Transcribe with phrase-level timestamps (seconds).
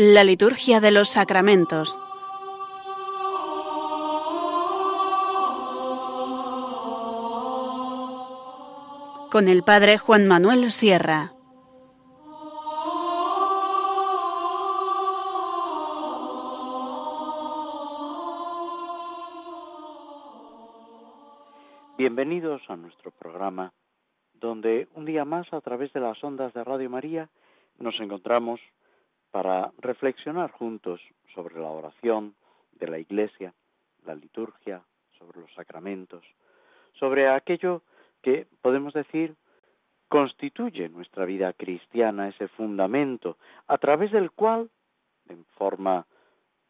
[0.00, 1.98] La liturgia de los sacramentos.
[9.28, 11.32] Con el Padre Juan Manuel Sierra.
[21.96, 23.72] Bienvenidos a nuestro programa,
[24.34, 27.28] donde un día más a través de las ondas de Radio María
[27.80, 28.60] nos encontramos
[29.30, 31.00] para reflexionar juntos
[31.34, 32.34] sobre la oración
[32.72, 33.52] de la Iglesia,
[34.06, 34.82] la liturgia,
[35.18, 36.24] sobre los sacramentos,
[36.94, 37.82] sobre aquello
[38.22, 39.34] que podemos decir
[40.08, 44.70] constituye nuestra vida cristiana, ese fundamento a través del cual,
[45.28, 46.06] en forma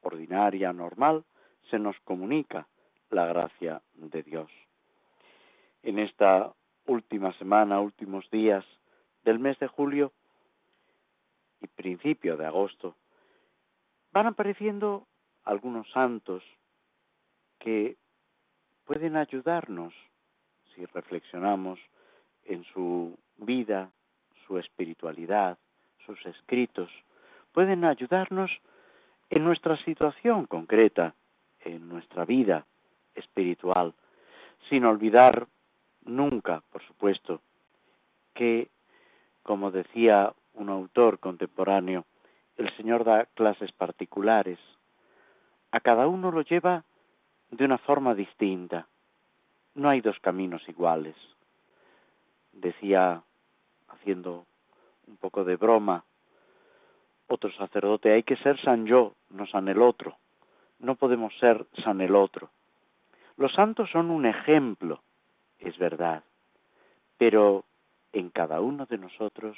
[0.02, 1.24] ordinaria, normal,
[1.70, 2.66] se nos comunica
[3.10, 4.50] la gracia de Dios.
[5.82, 6.52] En esta
[6.86, 8.64] última semana, últimos días
[9.24, 10.12] del mes de julio,
[11.60, 12.94] y principio de agosto,
[14.12, 15.06] van apareciendo
[15.44, 16.42] algunos santos
[17.58, 17.96] que
[18.84, 19.94] pueden ayudarnos
[20.74, 21.78] si reflexionamos
[22.44, 23.90] en su vida,
[24.46, 25.58] su espiritualidad,
[26.06, 26.90] sus escritos,
[27.52, 28.50] pueden ayudarnos
[29.30, 31.14] en nuestra situación concreta,
[31.60, 32.64] en nuestra vida
[33.14, 33.94] espiritual,
[34.68, 35.46] sin olvidar
[36.04, 37.40] nunca, por supuesto,
[38.34, 38.68] que,
[39.42, 42.04] como decía un autor contemporáneo,
[42.56, 44.58] el Señor da clases particulares.
[45.70, 46.84] A cada uno lo lleva
[47.50, 48.86] de una forma distinta.
[49.74, 51.14] No hay dos caminos iguales.
[52.52, 53.22] Decía,
[53.88, 54.44] haciendo
[55.06, 56.04] un poco de broma,
[57.28, 60.16] otro sacerdote, hay que ser San yo, no San el otro.
[60.80, 62.50] No podemos ser San el otro.
[63.36, 65.00] Los santos son un ejemplo,
[65.60, 66.24] es verdad,
[67.18, 67.64] pero
[68.12, 69.56] en cada uno de nosotros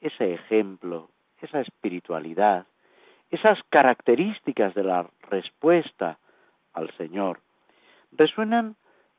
[0.00, 1.08] ese ejemplo,
[1.40, 2.66] esa espiritualidad,
[3.30, 6.18] esas características de la respuesta
[6.72, 7.40] al Señor,
[8.12, 8.76] resuenan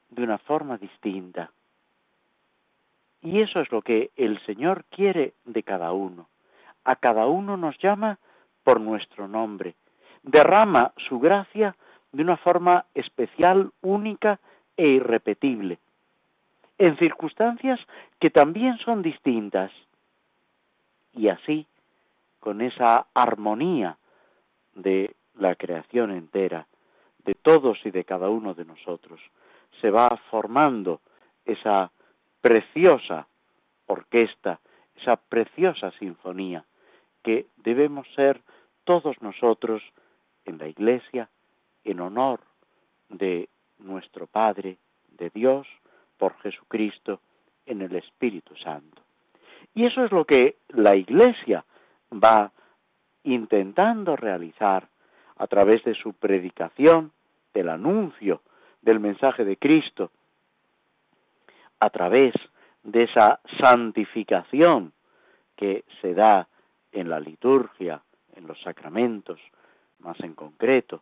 [0.09, 1.51] de una forma distinta.
[3.21, 6.27] Y eso es lo que el Señor quiere de cada uno.
[6.83, 8.17] A cada uno nos llama
[8.63, 9.75] por nuestro nombre.
[10.23, 11.75] Derrama su gracia
[12.11, 14.39] de una forma especial, única
[14.75, 15.79] e irrepetible,
[16.77, 17.79] en circunstancias
[18.19, 19.71] que también son distintas
[21.13, 21.67] y así,
[22.39, 23.97] con esa armonía
[24.73, 26.67] de la creación entera,
[27.23, 29.19] de todos y de cada uno de nosotros,
[29.79, 31.01] se va formando
[31.45, 31.91] esa
[32.41, 33.27] preciosa
[33.87, 34.59] orquesta,
[34.95, 36.65] esa preciosa sinfonía
[37.23, 38.41] que debemos ser
[38.83, 39.83] todos nosotros
[40.45, 41.29] en la Iglesia
[41.83, 42.41] en honor
[43.09, 43.49] de
[43.79, 44.77] nuestro Padre,
[45.17, 45.67] de Dios,
[46.17, 47.19] por Jesucristo,
[47.65, 49.01] en el Espíritu Santo.
[49.73, 51.63] Y eso es lo que la Iglesia
[52.11, 52.51] va
[53.23, 54.87] intentando realizar
[55.37, 57.11] a través de su predicación,
[57.53, 58.41] del anuncio
[58.81, 60.11] del mensaje de Cristo,
[61.79, 62.33] a través
[62.83, 64.93] de esa santificación
[65.55, 66.47] que se da
[66.91, 68.01] en la liturgia,
[68.35, 69.39] en los sacramentos,
[69.99, 71.01] más en concreto,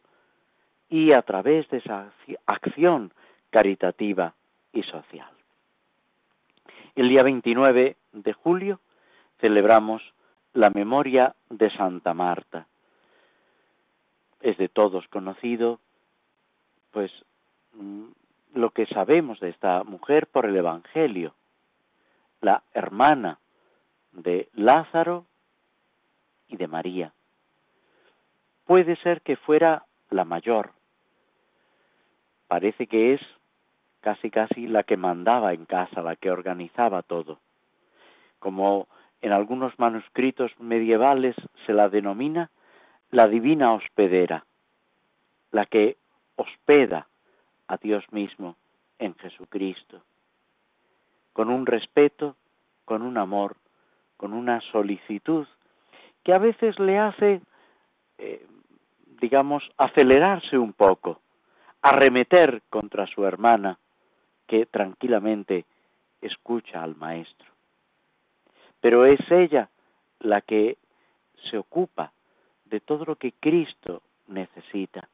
[0.89, 2.11] y a través de esa
[2.45, 3.13] acción
[3.49, 4.33] caritativa
[4.73, 5.29] y social.
[6.95, 8.79] El día 29 de julio
[9.39, 10.01] celebramos
[10.53, 12.67] la memoria de Santa Marta.
[14.41, 15.79] Es de todos conocido,
[16.91, 17.11] pues,
[17.73, 18.05] mm,
[18.55, 21.35] lo que sabemos de esta mujer por el Evangelio,
[22.41, 23.39] la hermana
[24.11, 25.25] de Lázaro
[26.47, 27.13] y de María.
[28.65, 30.71] Puede ser que fuera la mayor.
[32.47, 33.21] Parece que es
[34.01, 37.39] casi casi la que mandaba en casa, la que organizaba todo.
[38.39, 38.87] Como
[39.21, 42.49] en algunos manuscritos medievales se la denomina
[43.11, 44.45] la divina hospedera,
[45.51, 45.97] la que
[46.35, 47.07] hospeda
[47.67, 48.55] a Dios mismo
[48.99, 50.01] en Jesucristo,
[51.33, 52.35] con un respeto,
[52.85, 53.55] con un amor,
[54.17, 55.47] con una solicitud
[56.23, 57.41] que a veces le hace,
[58.17, 58.45] eh,
[59.21, 61.21] digamos, acelerarse un poco,
[61.81, 63.79] arremeter contra su hermana,
[64.45, 65.65] que tranquilamente
[66.21, 67.47] escucha al Maestro.
[68.81, 69.69] Pero es ella
[70.19, 70.77] la que
[71.49, 72.11] se ocupa
[72.65, 75.07] de todo lo que Cristo necesita.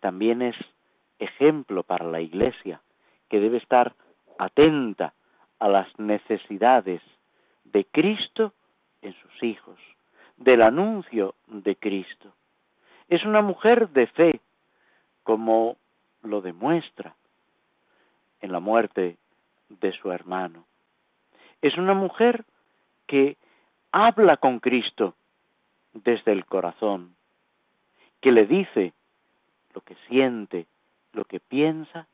[0.00, 0.56] También es
[1.18, 2.80] ejemplo para la Iglesia,
[3.28, 3.94] que debe estar
[4.38, 5.14] atenta
[5.58, 7.02] a las necesidades
[7.64, 8.52] de Cristo
[9.02, 9.78] en sus hijos,
[10.36, 12.32] del anuncio de Cristo.
[13.08, 14.40] Es una mujer de fe,
[15.22, 15.76] como
[16.22, 17.14] lo demuestra
[18.40, 19.16] en la muerte
[19.68, 20.64] de su hermano.
[21.62, 22.44] Es una mujer
[23.06, 23.36] que
[23.92, 25.14] habla con Cristo,
[25.92, 27.16] desde el corazón,
[28.20, 28.92] que le dice
[29.74, 30.66] lo que siente,
[31.12, 32.06] lo que piensa,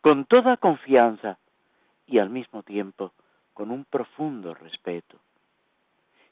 [0.00, 1.38] con toda confianza
[2.06, 3.12] y al mismo tiempo
[3.54, 5.18] con un profundo respeto,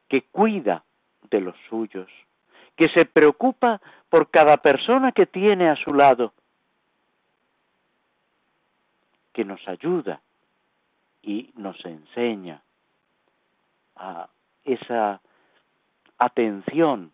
[0.08, 0.84] que cuida
[1.30, 2.08] de los suyos,
[2.76, 6.32] que se preocupa por cada persona que tiene a su lado,
[9.32, 10.20] que nos ayuda
[11.22, 12.62] y nos enseña
[13.96, 14.28] a
[14.64, 15.20] esa
[16.18, 17.12] atención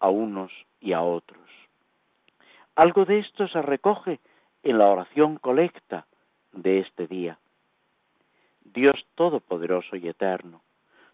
[0.00, 1.40] a unos y a otros.
[2.74, 4.20] Algo de esto se recoge
[4.62, 6.06] en la oración colecta
[6.52, 7.38] de este día.
[8.64, 10.62] Dios Todopoderoso y Eterno,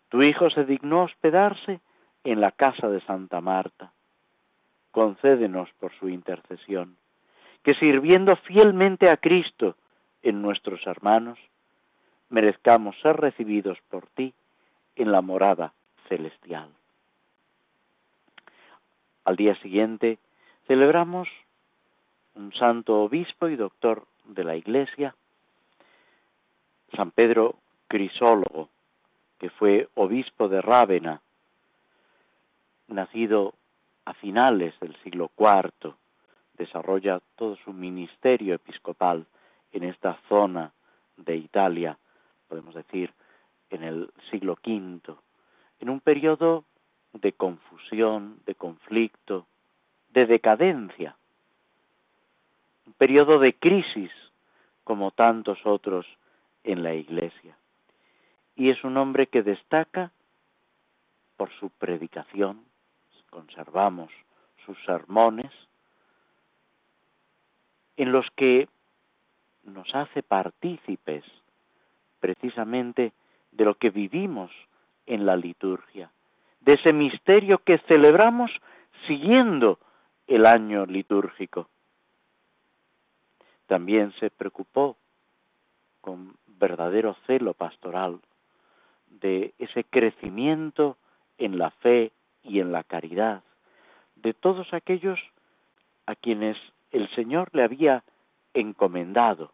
[0.08, 1.80] tu Hijo se dignó hospedarse
[2.24, 3.92] en la casa de Santa Marta.
[4.90, 6.96] Concédenos por su intercesión,
[7.62, 9.76] que sirviendo fielmente a Cristo
[10.22, 11.38] en nuestros hermanos,
[12.30, 14.34] merezcamos ser recibidos por ti
[14.96, 15.72] en la morada
[16.08, 16.68] celestial.
[19.24, 20.18] Al día siguiente
[20.66, 21.28] celebramos
[22.34, 25.14] un santo obispo y doctor de la Iglesia,
[26.94, 27.56] San Pedro
[27.88, 28.68] Crisólogo,
[29.38, 31.20] que fue obispo de Rávena,
[32.88, 33.54] nacido
[34.04, 35.94] a finales del siglo IV,
[36.54, 39.26] desarrolla todo su ministerio episcopal
[39.72, 40.72] en esta zona
[41.16, 41.98] de Italia,
[42.48, 43.12] podemos decir,
[43.70, 45.16] en el siglo V,
[45.80, 46.64] en un periodo
[47.12, 49.46] de confusión, de conflicto,
[50.10, 51.16] de decadencia,
[52.86, 54.10] un periodo de crisis
[54.84, 56.06] como tantos otros
[56.64, 57.56] en la Iglesia.
[58.56, 60.10] Y es un hombre que destaca
[61.36, 62.64] por su predicación,
[63.30, 64.10] conservamos
[64.64, 65.52] sus sermones,
[67.96, 68.68] en los que
[69.64, 71.24] nos hace partícipes
[72.20, 73.12] precisamente
[73.52, 74.50] de lo que vivimos
[75.06, 76.10] en la liturgia,
[76.60, 78.50] de ese misterio que celebramos
[79.06, 79.78] siguiendo
[80.26, 81.68] el año litúrgico.
[83.66, 84.96] También se preocupó
[86.00, 88.20] con verdadero celo pastoral
[89.06, 90.96] de ese crecimiento
[91.38, 92.12] en la fe
[92.42, 93.42] y en la caridad,
[94.16, 95.18] de todos aquellos
[96.06, 96.56] a quienes
[96.90, 98.04] el Señor le había
[98.54, 99.52] encomendado.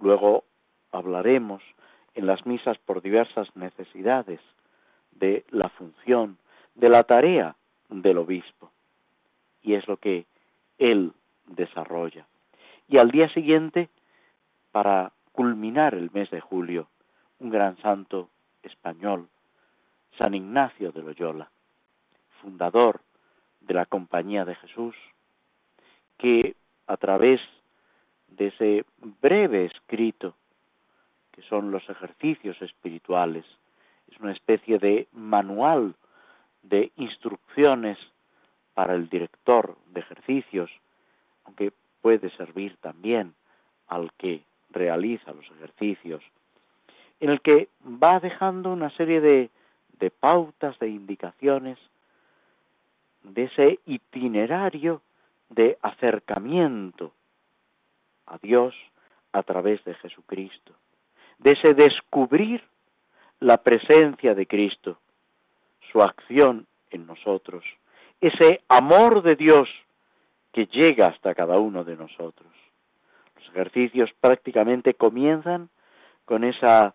[0.00, 0.44] Luego
[0.96, 1.62] hablaremos
[2.14, 4.40] en las misas por diversas necesidades
[5.12, 6.38] de la función,
[6.74, 7.56] de la tarea
[7.88, 8.70] del obispo.
[9.62, 10.26] Y es lo que
[10.78, 11.12] él
[11.46, 12.26] desarrolla.
[12.88, 13.88] Y al día siguiente,
[14.72, 16.88] para culminar el mes de julio,
[17.38, 18.30] un gran santo
[18.62, 19.28] español,
[20.18, 21.50] San Ignacio de Loyola,
[22.40, 23.00] fundador
[23.60, 24.94] de la Compañía de Jesús,
[26.18, 26.54] que
[26.86, 27.40] a través
[28.28, 28.84] de ese
[29.20, 30.34] breve escrito,
[31.36, 33.44] que son los ejercicios espirituales,
[34.10, 35.94] es una especie de manual
[36.62, 37.98] de instrucciones
[38.74, 40.70] para el director de ejercicios,
[41.44, 43.34] aunque puede servir también
[43.88, 46.22] al que realiza los ejercicios,
[47.20, 49.50] en el que va dejando una serie de,
[49.98, 51.78] de pautas, de indicaciones,
[53.22, 55.02] de ese itinerario
[55.50, 57.12] de acercamiento
[58.26, 58.74] a Dios
[59.32, 60.72] a través de Jesucristo,
[61.38, 62.62] de ese descubrir
[63.40, 64.98] la presencia de Cristo,
[65.92, 67.64] su acción en nosotros,
[68.20, 69.68] ese amor de Dios
[70.52, 72.48] que llega hasta cada uno de nosotros.
[73.36, 75.68] Los ejercicios prácticamente comienzan
[76.24, 76.94] con esa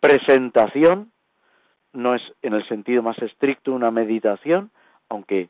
[0.00, 1.10] presentación,
[1.92, 4.70] no es en el sentido más estricto una meditación,
[5.08, 5.48] aunque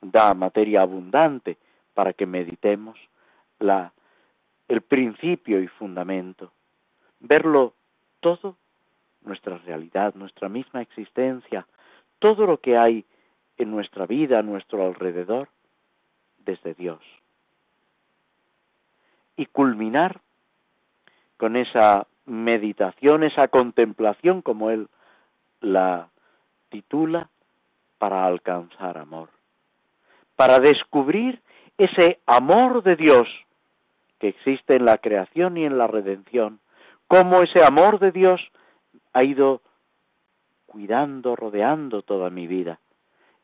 [0.00, 1.56] da materia abundante
[1.94, 2.98] para que meditemos
[3.58, 3.92] la,
[4.68, 6.52] el principio y fundamento,
[7.24, 7.74] verlo
[8.20, 8.56] todo
[9.22, 11.66] nuestra realidad, nuestra misma existencia,
[12.18, 13.04] todo lo que hay
[13.56, 15.48] en nuestra vida, a nuestro alrededor,
[16.38, 17.00] desde Dios.
[19.36, 20.20] Y culminar
[21.36, 24.88] con esa meditación, esa contemplación, como él
[25.60, 26.08] la
[26.68, 27.28] titula,
[27.98, 29.30] para alcanzar amor,
[30.36, 31.40] para descubrir
[31.78, 33.28] ese amor de Dios
[34.18, 36.60] que existe en la creación y en la redención,
[37.08, 38.40] cómo ese amor de Dios
[39.12, 39.60] ha ido
[40.66, 42.80] cuidando, rodeando toda mi vida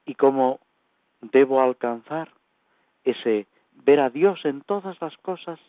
[0.04, 0.60] y cómo
[1.20, 2.30] debo alcanzar
[3.04, 5.60] ese ver a Dios en todas las cosas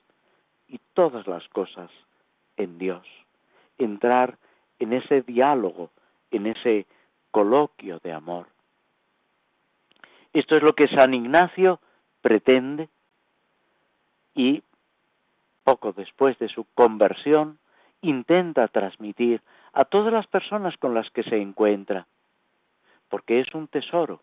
[0.67, 1.91] y todas las cosas
[2.57, 3.05] en Dios,
[3.77, 4.37] entrar
[4.79, 5.91] en ese diálogo,
[6.31, 6.85] en ese
[7.29, 8.47] coloquio de amor.
[10.33, 11.79] Esto es lo que San Ignacio
[12.21, 12.89] pretende
[14.33, 14.63] y
[15.63, 17.59] poco después de su conversión
[18.01, 19.41] intenta transmitir
[19.73, 22.07] a todas las personas con las que se encuentra,
[23.09, 24.21] porque es un tesoro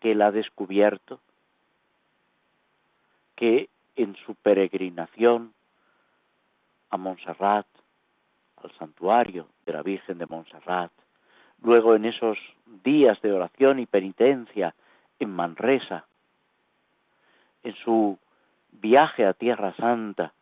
[0.00, 1.20] que él ha descubierto,
[3.36, 5.52] que en su peregrinación
[6.90, 7.66] a Montserrat,
[8.62, 10.92] al santuario de la Virgen de Montserrat,
[11.62, 12.38] luego en esos
[12.84, 14.74] días de oración y penitencia
[15.18, 16.04] en Manresa,
[17.62, 18.18] en su
[18.72, 20.32] viaje a Tierra Santa,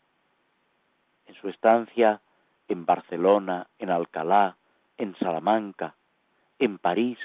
[1.27, 2.21] en su estancia
[2.69, 4.57] en Barcelona, en Alcalá,
[4.97, 5.95] en Salamanca,
[6.59, 7.19] en París,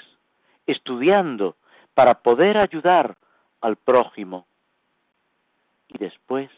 [0.66, 1.56] estudiando
[1.94, 3.16] para poder ayudar
[3.60, 4.46] al prójimo.
[5.88, 6.50] Y después,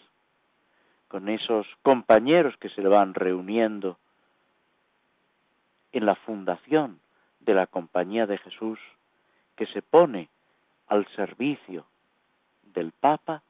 [1.09, 3.99] con esos compañeros que se le van reuniendo
[5.93, 7.01] en la fundación
[7.41, 8.79] de la Compañía de Jesús,
[9.57, 10.29] que se pone
[10.89, 11.87] al servicio
[12.63, 13.43] del Papa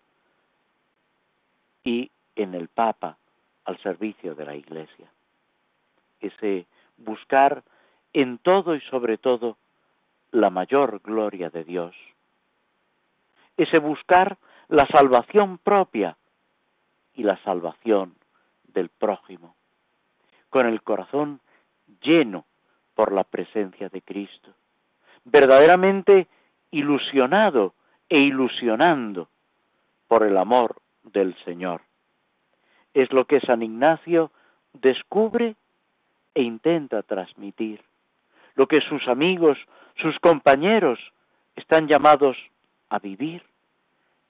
[1.83, 3.17] y en el Papa
[3.65, 5.11] al servicio de la Iglesia.
[6.21, 7.63] Ese buscar
[8.13, 9.57] en todo y sobre todo
[10.31, 11.95] la mayor gloria de Dios.
[13.57, 16.17] Ese buscar la salvación propia
[17.15, 18.15] y la salvación
[18.65, 19.55] del prójimo,
[20.51, 21.41] con el corazón
[22.03, 22.45] lleno
[22.95, 24.53] por la presencia de Cristo,
[25.25, 26.29] verdaderamente
[26.71, 27.75] ilusionado
[28.09, 29.29] e ilusionando
[30.09, 31.83] por el amor del Señor.
[32.95, 34.31] Es lo que San Ignacio
[34.73, 35.57] descubre
[36.37, 37.81] e intenta transmitir,
[38.57, 39.57] lo que sus amigos,
[39.97, 40.99] sus compañeros
[41.57, 42.37] están llamados
[42.91, 43.43] a vivir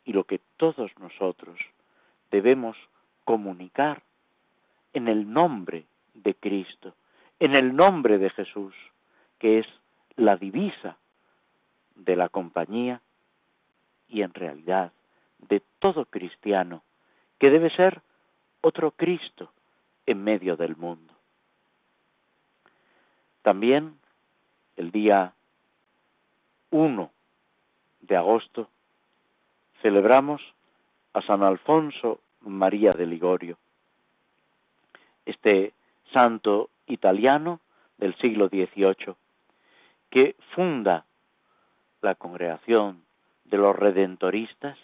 [0.04, 1.58] y lo que todos nosotros
[2.30, 2.76] debemos
[3.24, 4.02] comunicar
[4.92, 5.84] en el nombre
[6.14, 6.94] de Cristo,
[7.40, 8.74] en el nombre de Jesús,
[9.40, 9.66] que es
[10.14, 10.96] la divisa
[11.96, 13.00] de la compañía
[14.08, 14.92] y en realidad
[15.38, 16.84] de todo cristiano,
[17.40, 18.00] que debe ser
[18.60, 19.50] otro Cristo
[20.06, 21.15] en medio del mundo.
[23.46, 23.96] También
[24.74, 25.32] el día
[26.70, 27.10] 1
[28.00, 28.68] de agosto
[29.82, 30.42] celebramos
[31.12, 33.56] a San Alfonso María de Ligorio,
[35.24, 35.74] este
[36.12, 37.60] santo italiano
[37.98, 39.14] del siglo XVIII,
[40.10, 41.04] que funda
[42.02, 43.04] la congregación
[43.44, 44.76] de los redentoristas.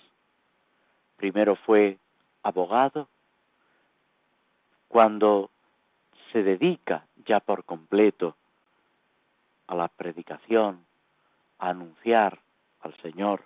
[1.17, 1.99] Primero fue
[2.45, 3.09] abogado,
[4.87, 5.51] cuando
[6.31, 8.37] se dedica ya por completo
[9.73, 10.85] a la predicación,
[11.59, 12.39] a anunciar
[12.81, 13.45] al Señor.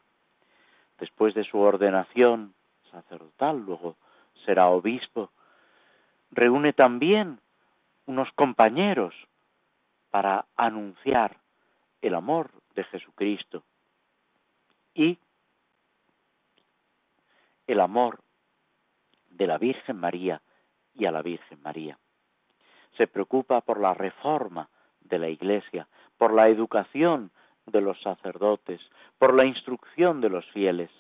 [0.99, 2.52] Después de su ordenación
[2.90, 3.97] sacerdotal, luego
[4.45, 5.30] será obispo,
[6.33, 7.38] reúne también
[8.06, 9.14] unos compañeros
[10.11, 11.37] para anunciar
[12.02, 13.62] el amor de Jesucristo
[14.95, 15.18] y
[17.68, 18.21] el amor
[19.30, 20.42] de la Virgen María
[20.92, 21.97] y a la Virgen María.
[22.97, 24.68] Se preocupa por la reforma
[25.02, 25.87] de la Iglesia,
[26.18, 27.30] por la educación
[27.66, 28.80] de los sacerdotes,
[29.18, 30.90] por la instrucción de los fieles.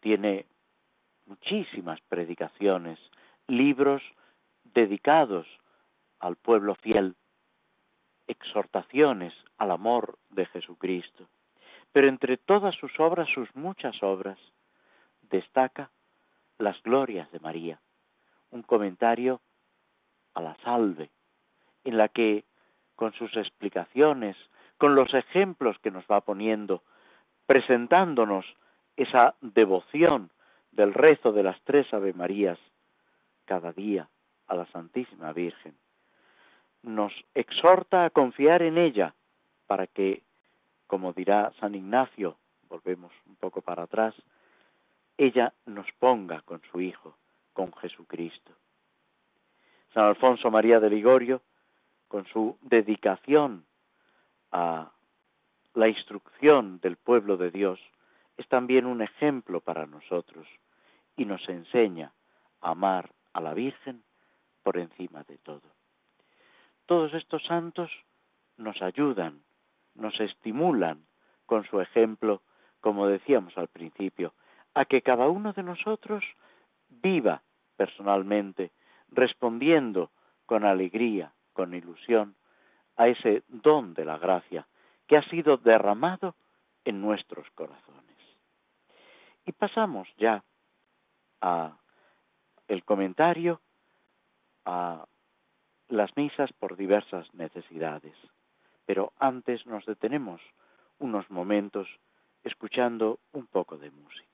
[0.00, 0.46] Tiene
[1.26, 2.98] muchísimas predicaciones,
[3.46, 4.02] libros
[4.64, 5.46] dedicados
[6.20, 7.14] al pueblo fiel,
[8.26, 11.28] exhortaciones al amor de Jesucristo.
[11.92, 14.38] Pero entre todas sus obras, sus muchas obras,
[15.22, 15.90] destaca
[16.58, 17.80] las glorias de María,
[18.50, 19.40] un comentario
[20.34, 21.10] a la salve,
[21.84, 22.44] en la que
[22.98, 24.36] con sus explicaciones,
[24.76, 26.82] con los ejemplos que nos va poniendo,
[27.46, 28.44] presentándonos
[28.96, 30.30] esa devoción
[30.72, 32.58] del rezo de las tres Ave Marías
[33.44, 34.08] cada día
[34.48, 35.76] a la Santísima Virgen.
[36.82, 39.14] Nos exhorta a confiar en ella
[39.68, 40.24] para que,
[40.88, 42.36] como dirá San Ignacio,
[42.68, 44.12] volvemos un poco para atrás,
[45.16, 47.16] ella nos ponga con su Hijo,
[47.52, 48.50] con Jesucristo.
[49.94, 51.42] San Alfonso María de Ligorio
[52.08, 53.64] con su dedicación
[54.50, 54.90] a
[55.74, 57.78] la instrucción del pueblo de Dios,
[58.36, 60.46] es también un ejemplo para nosotros
[61.16, 62.12] y nos enseña
[62.60, 64.02] a amar a la Virgen
[64.62, 65.62] por encima de todo.
[66.86, 67.90] Todos estos santos
[68.56, 69.42] nos ayudan,
[69.94, 71.04] nos estimulan
[71.46, 72.42] con su ejemplo,
[72.80, 74.32] como decíamos al principio,
[74.74, 76.24] a que cada uno de nosotros
[76.88, 77.42] viva
[77.76, 78.70] personalmente,
[79.10, 80.10] respondiendo
[80.46, 82.36] con alegría con ilusión
[82.96, 84.64] a ese don de la gracia
[85.08, 86.36] que ha sido derramado
[86.84, 88.16] en nuestros corazones.
[89.44, 90.44] Y pasamos ya
[91.40, 91.76] a
[92.68, 93.60] el comentario
[94.66, 95.04] a
[95.88, 98.14] las misas por diversas necesidades.
[98.86, 100.40] Pero antes nos detenemos
[101.00, 101.88] unos momentos
[102.44, 104.27] escuchando un poco de música.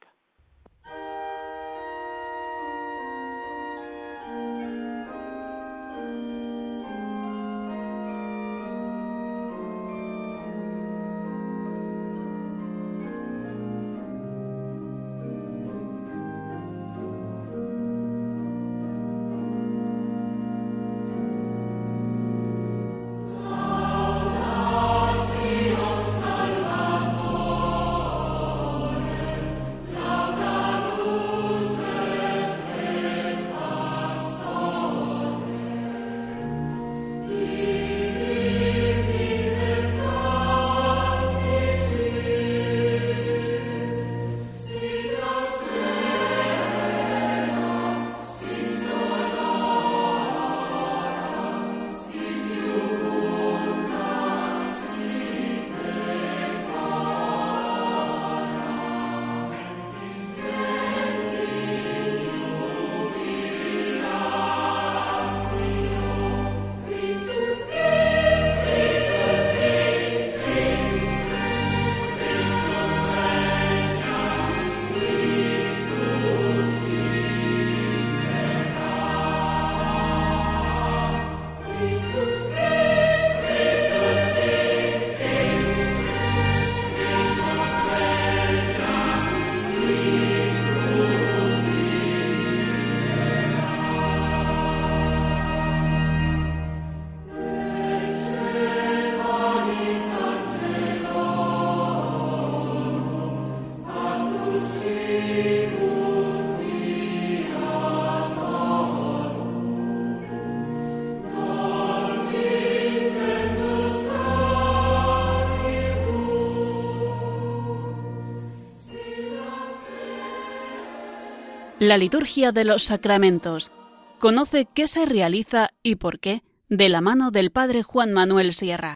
[121.86, 123.70] La liturgia de los sacramentos.
[124.18, 128.94] Conoce qué se realiza y por qué de la mano del Padre Juan Manuel Sierra.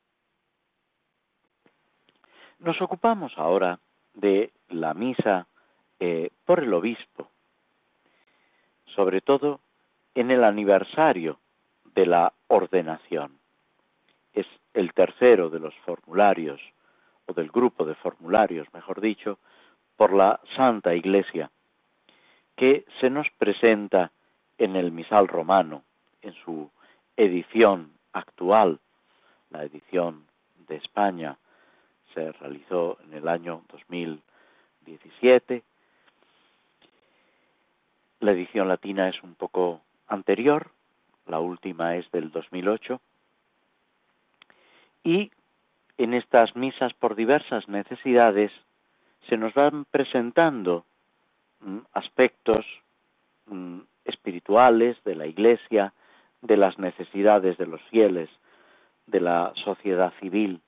[2.61, 3.79] Nos ocupamos ahora
[4.15, 5.49] de la misa
[6.01, 7.29] eh, por el obispo,
[8.97, 9.61] sobre todo
[10.15, 11.39] en el aniversario
[11.95, 13.39] de la ordenación.
[14.33, 16.59] Es el tercero de los formularios,
[17.27, 19.39] o del grupo de formularios, mejor dicho,
[19.99, 21.51] por la Santa Iglesia,
[22.59, 24.11] que se nos presenta
[24.59, 25.85] en el misal romano,
[26.23, 26.69] en su
[27.17, 28.81] edición actual,
[29.51, 30.27] la edición
[30.67, 31.39] de España
[32.13, 35.63] se realizó en el año 2017.
[38.19, 40.73] La edición latina es un poco anterior,
[41.29, 43.01] la última es del 2008.
[45.05, 45.31] Y
[45.97, 48.51] en estas misas por diversas necesidades
[49.29, 50.85] se nos van presentando
[51.93, 52.65] aspectos
[53.47, 55.93] mm, espirituales de la Iglesia,
[56.41, 58.31] de las necesidades de los fieles,
[59.07, 60.61] de la sociedad civil.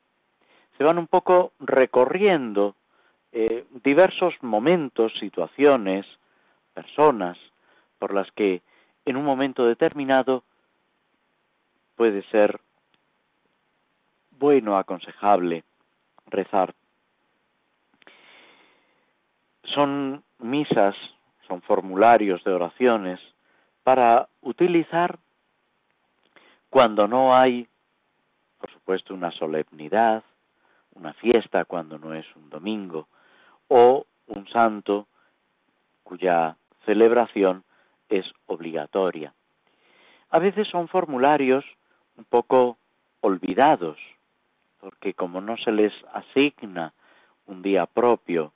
[0.76, 2.74] Se van un poco recorriendo
[3.33, 6.07] eh, diversos momentos, situaciones,
[6.74, 7.38] personas,
[7.98, 8.62] por las que
[9.05, 10.42] en un momento determinado
[11.96, 12.61] puede ser
[14.31, 15.64] bueno, aconsejable
[16.26, 16.74] rezar.
[19.64, 20.94] Son misas,
[21.46, 23.20] son formularios de oraciones
[23.83, 25.18] para utilizar
[26.68, 27.66] cuando no hay,
[28.59, 30.22] por supuesto, una solemnidad,
[30.94, 33.09] una fiesta cuando no es un domingo,
[33.68, 35.07] o un santo
[36.03, 37.64] cuya celebración
[38.09, 39.33] es obligatoria.
[40.31, 41.64] A veces son formularios
[42.16, 42.79] un poco
[43.20, 43.98] olvidados,
[44.81, 46.92] porque como no se les asigna
[47.46, 48.53] un día propio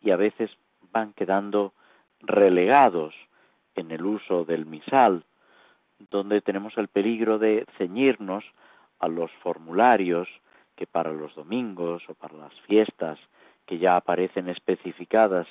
[0.00, 0.50] y a veces
[0.92, 1.72] van quedando
[2.20, 3.14] relegados
[3.74, 5.24] en el uso del misal,
[6.10, 8.44] donde tenemos el peligro de ceñirnos
[8.98, 10.28] a los formularios
[10.76, 13.18] que para los domingos o para las fiestas
[13.66, 15.46] que ya aparecen especificadas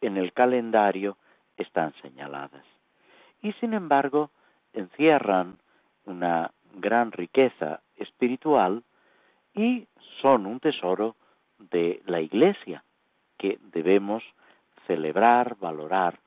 [0.00, 1.16] en el calendario
[1.56, 2.64] están señaladas.
[3.42, 4.30] Y sin embargo
[4.72, 5.58] encierran
[6.04, 8.82] una gran riqueza espiritual
[9.54, 9.86] y
[10.20, 11.16] son un tesoro
[11.58, 12.84] de la Iglesia
[13.38, 14.22] que debemos
[14.86, 16.18] celebrar, valorar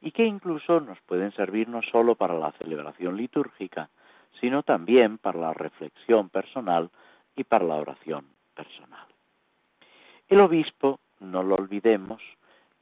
[0.00, 3.88] y que incluso nos pueden servir no solo para la celebración litúrgica,
[4.40, 6.90] sino también para la reflexión personal
[7.34, 9.06] y para la oración personal.
[10.28, 12.22] El obispo, no lo olvidemos,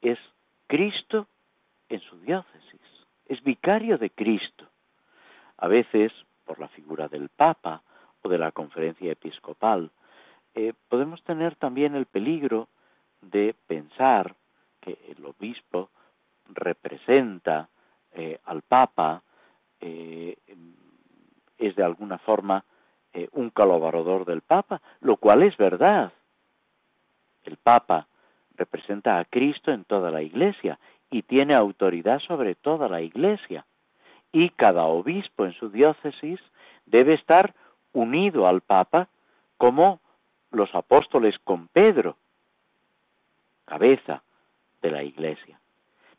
[0.00, 0.18] es
[0.66, 1.26] Cristo
[1.88, 2.80] en su diócesis,
[3.26, 4.66] es vicario de Cristo.
[5.58, 6.12] A veces,
[6.44, 7.82] por la figura del Papa
[8.22, 9.90] o de la conferencia episcopal,
[10.54, 12.68] eh, podemos tener también el peligro
[13.20, 14.34] de pensar
[14.84, 15.88] que el obispo
[16.52, 17.68] representa
[18.12, 19.22] eh, al Papa,
[19.80, 20.36] eh,
[21.56, 22.64] es de alguna forma
[23.14, 26.12] eh, un colaborador del Papa, lo cual es verdad.
[27.44, 28.06] El Papa
[28.56, 30.78] representa a Cristo en toda la Iglesia
[31.10, 33.64] y tiene autoridad sobre toda la Iglesia.
[34.32, 36.40] Y cada obispo en su diócesis
[36.84, 37.54] debe estar
[37.92, 39.08] unido al Papa
[39.56, 40.00] como
[40.50, 42.16] los apóstoles con Pedro,
[43.64, 44.22] cabeza
[44.84, 45.58] de la Iglesia.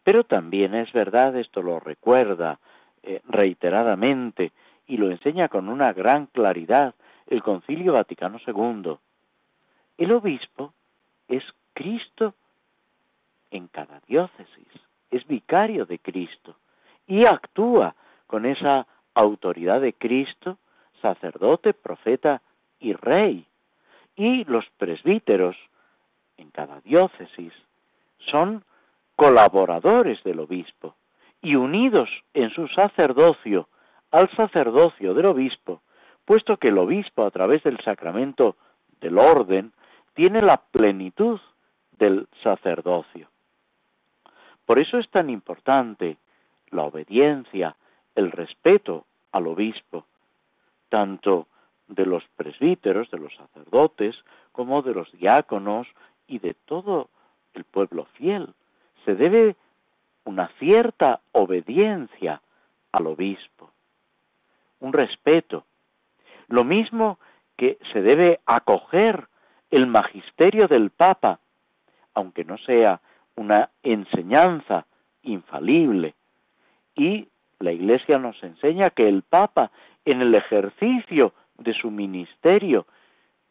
[0.03, 2.59] Pero también es verdad, esto lo recuerda
[3.03, 4.51] eh, reiteradamente
[4.87, 6.95] y lo enseña con una gran claridad
[7.27, 8.97] el Concilio Vaticano II.
[9.97, 10.73] El obispo
[11.27, 12.33] es Cristo
[13.51, 14.67] en cada diócesis,
[15.11, 16.55] es vicario de Cristo
[17.05, 20.57] y actúa con esa autoridad de Cristo,
[21.03, 22.41] sacerdote, profeta
[22.79, 23.45] y rey.
[24.15, 25.55] Y los presbíteros
[26.37, 27.53] en cada diócesis
[28.19, 28.63] son
[29.15, 30.95] colaboradores del obispo
[31.41, 33.69] y unidos en su sacerdocio
[34.11, 35.81] al sacerdocio del obispo,
[36.25, 38.55] puesto que el obispo a través del sacramento
[38.99, 39.73] del orden
[40.13, 41.39] tiene la plenitud
[41.91, 43.29] del sacerdocio.
[44.65, 46.17] Por eso es tan importante
[46.71, 47.75] la obediencia,
[48.15, 50.05] el respeto al obispo,
[50.89, 51.47] tanto
[51.87, 54.15] de los presbíteros, de los sacerdotes,
[54.51, 55.87] como de los diáconos
[56.27, 57.09] y de todo
[57.55, 58.53] el pueblo fiel
[59.05, 59.55] se debe
[60.23, 62.41] una cierta obediencia
[62.91, 63.71] al obispo,
[64.79, 65.65] un respeto.
[66.47, 67.19] Lo mismo
[67.55, 69.27] que se debe acoger
[69.71, 71.39] el magisterio del Papa,
[72.13, 73.01] aunque no sea
[73.35, 74.85] una enseñanza
[75.23, 76.15] infalible.
[76.95, 77.27] Y
[77.59, 79.71] la Iglesia nos enseña que el Papa,
[80.05, 82.85] en el ejercicio de su ministerio,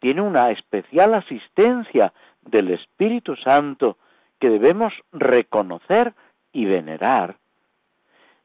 [0.01, 2.13] tiene una especial asistencia
[2.47, 3.97] del Espíritu Santo
[4.39, 6.15] que debemos reconocer
[6.53, 7.37] y venerar.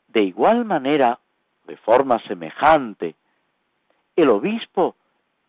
[0.07, 1.19] De igual manera,
[1.65, 3.15] de forma semejante,
[4.15, 4.95] el obispo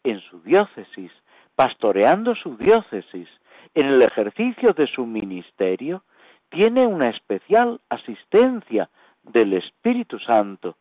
[0.05, 1.11] en su diócesis,
[1.55, 3.29] pastoreando su diócesis,
[3.75, 6.03] en el ejercicio de su ministerio,
[6.49, 8.91] tiene una especial asistencia
[9.23, 10.77] del Espíritu Santo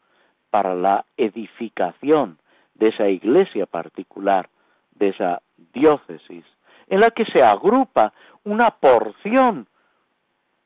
[0.50, 2.40] para la edificación
[2.74, 4.50] de esa iglesia particular,
[4.92, 5.42] de esa
[5.74, 6.44] diócesis,
[6.90, 9.68] en la que se agrupa una porción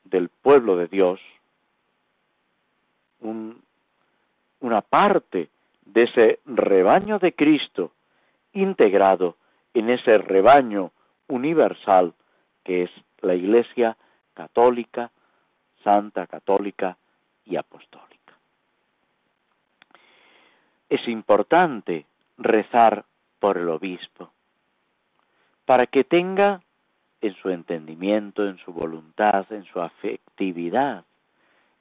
[0.06, 1.20] del pueblo de Dios,
[4.60, 5.50] una parte
[5.86, 7.92] de ese rebaño de Cristo
[8.54, 9.38] integrado
[9.74, 10.92] en ese rebaño
[11.28, 12.14] universal
[12.64, 13.98] que es la Iglesia
[14.34, 15.12] católica,
[15.84, 16.98] santa, católica
[17.46, 18.34] y apostólica.
[20.90, 22.06] Es importante
[22.38, 23.06] rezar
[23.40, 24.33] por el obispo
[25.66, 26.62] para que tenga
[27.22, 31.06] en su entendimiento, en su voluntad, en su afectividad,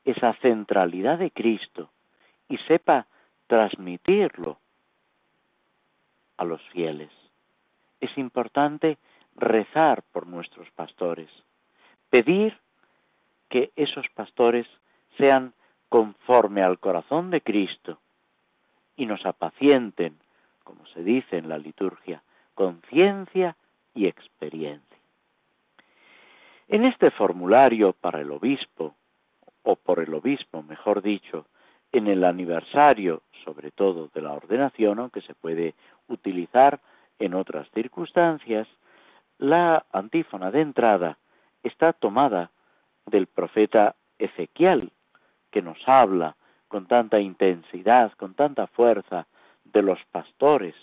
[0.04, 1.90] esa centralidad de Cristo
[2.48, 3.06] y sepa
[3.46, 4.58] transmitirlo
[6.36, 7.10] a los fieles.
[8.00, 8.98] Es importante
[9.36, 11.30] rezar por nuestros pastores,
[12.10, 12.58] pedir
[13.48, 14.66] que esos pastores
[15.18, 15.54] sean
[15.88, 17.98] conforme al corazón de Cristo
[18.96, 20.18] y nos apacienten,
[20.64, 22.22] como se dice en la liturgia,
[22.54, 23.56] con ciencia
[23.94, 24.98] y experiencia.
[26.68, 28.94] En este formulario para el obispo,
[29.62, 31.46] o por el obispo, mejor dicho,
[31.92, 35.74] en el aniversario, sobre todo, de la ordenación, aunque se puede
[36.08, 36.80] utilizar
[37.18, 38.66] en otras circunstancias,
[39.38, 41.18] la antífona de entrada
[41.62, 42.50] está tomada
[43.06, 44.92] del profeta Ezequiel,
[45.50, 46.36] que nos habla
[46.68, 49.26] con tanta intensidad, con tanta fuerza
[49.64, 50.74] de los pastores.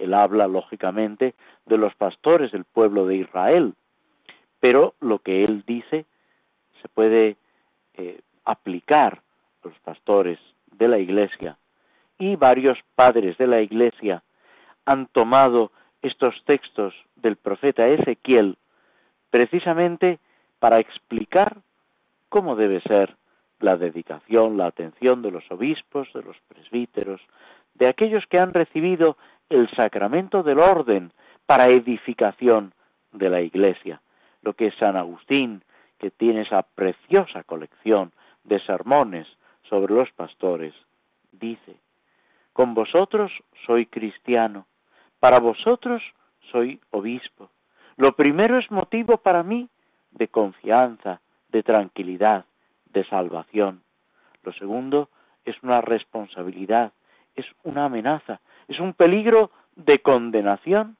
[0.00, 1.34] Él habla, lógicamente,
[1.66, 3.74] de los pastores del pueblo de Israel,
[4.58, 6.06] pero lo que él dice
[6.80, 7.36] se puede
[7.94, 9.22] eh, aplicar
[9.62, 10.38] a los pastores
[10.72, 11.58] de la iglesia.
[12.18, 14.22] Y varios padres de la iglesia
[14.84, 15.70] han tomado
[16.02, 18.56] estos textos del profeta Ezequiel
[19.30, 20.18] precisamente
[20.58, 21.58] para explicar
[22.28, 23.16] cómo debe ser
[23.60, 27.20] la dedicación, la atención de los obispos, de los presbíteros,
[27.74, 29.16] de aquellos que han recibido
[29.50, 31.12] el sacramento del orden
[31.44, 32.72] para edificación
[33.12, 34.00] de la iglesia
[34.42, 35.62] lo que San Agustín,
[35.98, 38.12] que tiene esa preciosa colección
[38.44, 39.26] de sermones
[39.68, 40.74] sobre los pastores,
[41.32, 41.76] dice,
[42.52, 43.32] con vosotros
[43.66, 44.66] soy cristiano,
[45.18, 46.02] para vosotros
[46.50, 47.50] soy obispo.
[47.96, 49.68] Lo primero es motivo para mí
[50.10, 52.46] de confianza, de tranquilidad,
[52.86, 53.82] de salvación.
[54.42, 55.10] Lo segundo
[55.44, 56.92] es una responsabilidad,
[57.36, 60.96] es una amenaza, es un peligro de condenación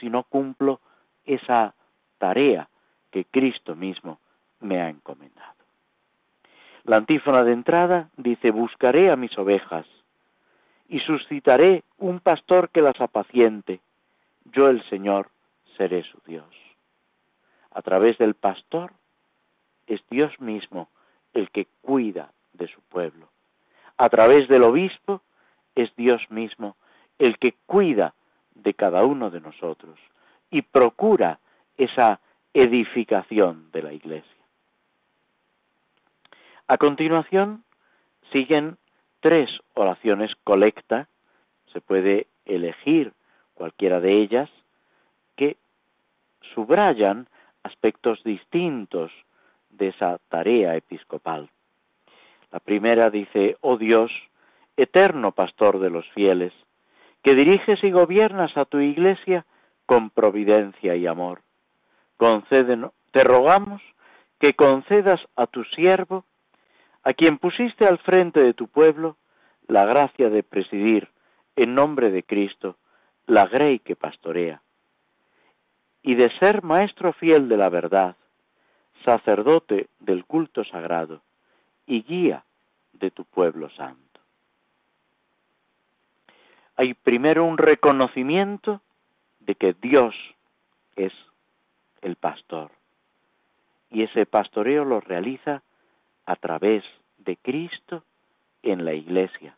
[0.00, 0.80] si no cumplo
[1.26, 1.74] esa
[2.16, 2.70] tarea
[3.10, 4.18] que Cristo mismo
[4.60, 5.52] me ha encomendado.
[6.84, 9.86] La antífona de entrada dice, buscaré a mis ovejas
[10.88, 13.80] y suscitaré un pastor que las apaciente.
[14.46, 15.28] Yo el Señor
[15.76, 16.48] seré su Dios.
[17.70, 18.92] A través del pastor
[19.86, 20.88] es Dios mismo
[21.34, 23.28] el que cuida de su pueblo.
[23.98, 25.20] A través del obispo
[25.74, 26.76] es Dios mismo
[27.18, 28.14] el que cuida
[28.54, 29.98] de cada uno de nosotros
[30.50, 31.38] y procura
[31.76, 32.20] esa
[32.52, 34.30] edificación de la iglesia.
[36.66, 37.64] A continuación
[38.32, 38.78] siguen
[39.20, 41.08] tres oraciones colecta,
[41.72, 43.12] se puede elegir
[43.54, 44.50] cualquiera de ellas,
[45.36, 45.56] que
[46.54, 47.28] subrayan
[47.62, 49.10] aspectos distintos
[49.70, 51.50] de esa tarea episcopal.
[52.52, 54.12] La primera dice, oh Dios,
[54.76, 56.52] eterno pastor de los fieles,
[57.24, 59.46] que diriges y gobiernas a tu iglesia
[59.86, 61.40] con providencia y amor.
[62.18, 63.80] Concédenos, te rogamos
[64.38, 66.26] que concedas a tu siervo,
[67.02, 69.16] a quien pusiste al frente de tu pueblo,
[69.66, 71.08] la gracia de presidir
[71.56, 72.76] en nombre de Cristo
[73.26, 74.60] la grey que pastorea,
[76.02, 78.16] y de ser maestro fiel de la verdad,
[79.02, 81.22] sacerdote del culto sagrado
[81.86, 82.44] y guía
[82.92, 84.13] de tu pueblo santo.
[86.76, 88.80] Hay primero un reconocimiento
[89.40, 90.14] de que Dios
[90.96, 91.12] es
[92.02, 92.70] el pastor.
[93.90, 95.62] Y ese pastoreo lo realiza
[96.26, 96.82] a través
[97.18, 98.02] de Cristo
[98.62, 99.56] en la iglesia,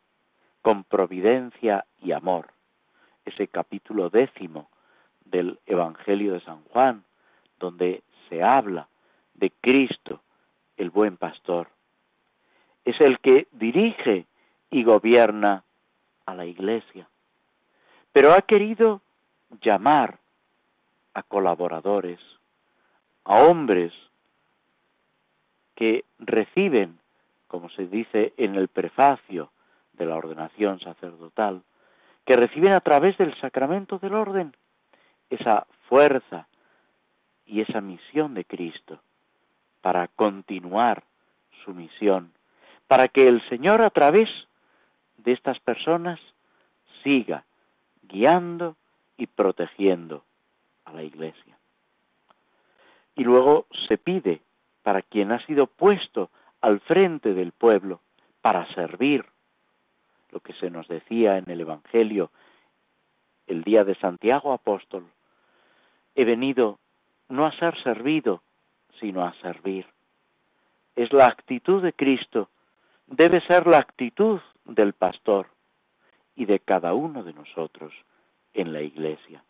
[0.61, 2.49] con providencia y amor.
[3.25, 4.69] Ese capítulo décimo
[5.25, 7.05] del Evangelio de San Juan,
[7.59, 8.89] donde se habla
[9.35, 10.21] de Cristo,
[10.77, 11.69] el buen pastor.
[12.85, 14.27] Es el que dirige
[14.71, 15.65] y gobierna
[16.27, 17.09] a la iglesia.
[18.13, 19.01] Pero ha querido
[19.63, 20.19] llamar
[21.15, 22.21] a colaboradores,
[23.25, 23.93] a hombres
[25.75, 26.99] que reciben
[27.47, 29.51] como se dice en el prefacio
[29.93, 31.63] de la ordenación sacerdotal,
[32.25, 34.55] que reciben a través del sacramento del orden
[35.31, 36.49] esa fuerza
[37.47, 39.01] y esa misión de Cristo
[39.81, 41.05] para continuar
[41.65, 42.33] su misión,
[42.89, 44.29] para que el Señor a través
[45.27, 46.21] de estas personas
[47.03, 47.45] siga
[48.03, 48.77] guiando
[49.17, 50.25] y protegiendo
[50.85, 51.59] a la Iglesia.
[53.17, 54.41] Y luego se pide
[54.85, 58.01] para quien ha sido puesto al frente del pueblo
[58.41, 59.27] para servir,
[60.31, 62.31] lo que se nos decía en el Evangelio
[63.49, 65.07] el día de Santiago Apóstol,
[66.15, 66.79] he venido
[67.29, 68.43] no a ser servido,
[69.01, 69.87] sino a servir.
[70.95, 72.49] Es la actitud de Cristo,
[73.09, 75.49] debe ser la actitud del pastor
[76.35, 77.93] y de cada uno de nosotros
[78.55, 79.43] en la iglesia.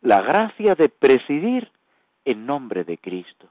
[0.00, 1.70] La gracia de presidir
[2.24, 3.48] en nombre de Cristo,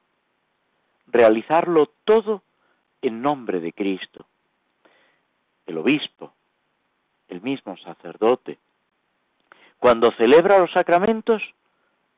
[1.08, 2.42] realizarlo todo
[3.02, 4.26] en nombre de Cristo.
[5.66, 6.34] El obispo,
[7.28, 8.58] el mismo sacerdote,
[9.80, 11.42] cuando celebra los sacramentos,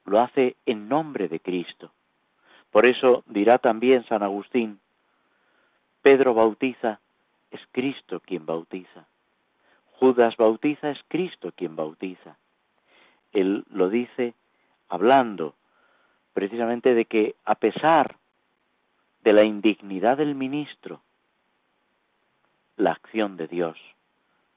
[0.05, 1.91] lo hace en nombre de Cristo.
[2.71, 4.79] Por eso dirá también San Agustín,
[6.01, 6.99] Pedro bautiza,
[7.53, 9.05] es Cristo quien bautiza.
[9.99, 12.35] Judas bautiza, es Cristo quien bautiza.
[13.31, 14.33] Él lo dice
[14.89, 15.55] hablando
[16.33, 18.17] precisamente de que a pesar
[19.23, 21.01] de la indignidad del ministro,
[22.75, 23.77] la acción de Dios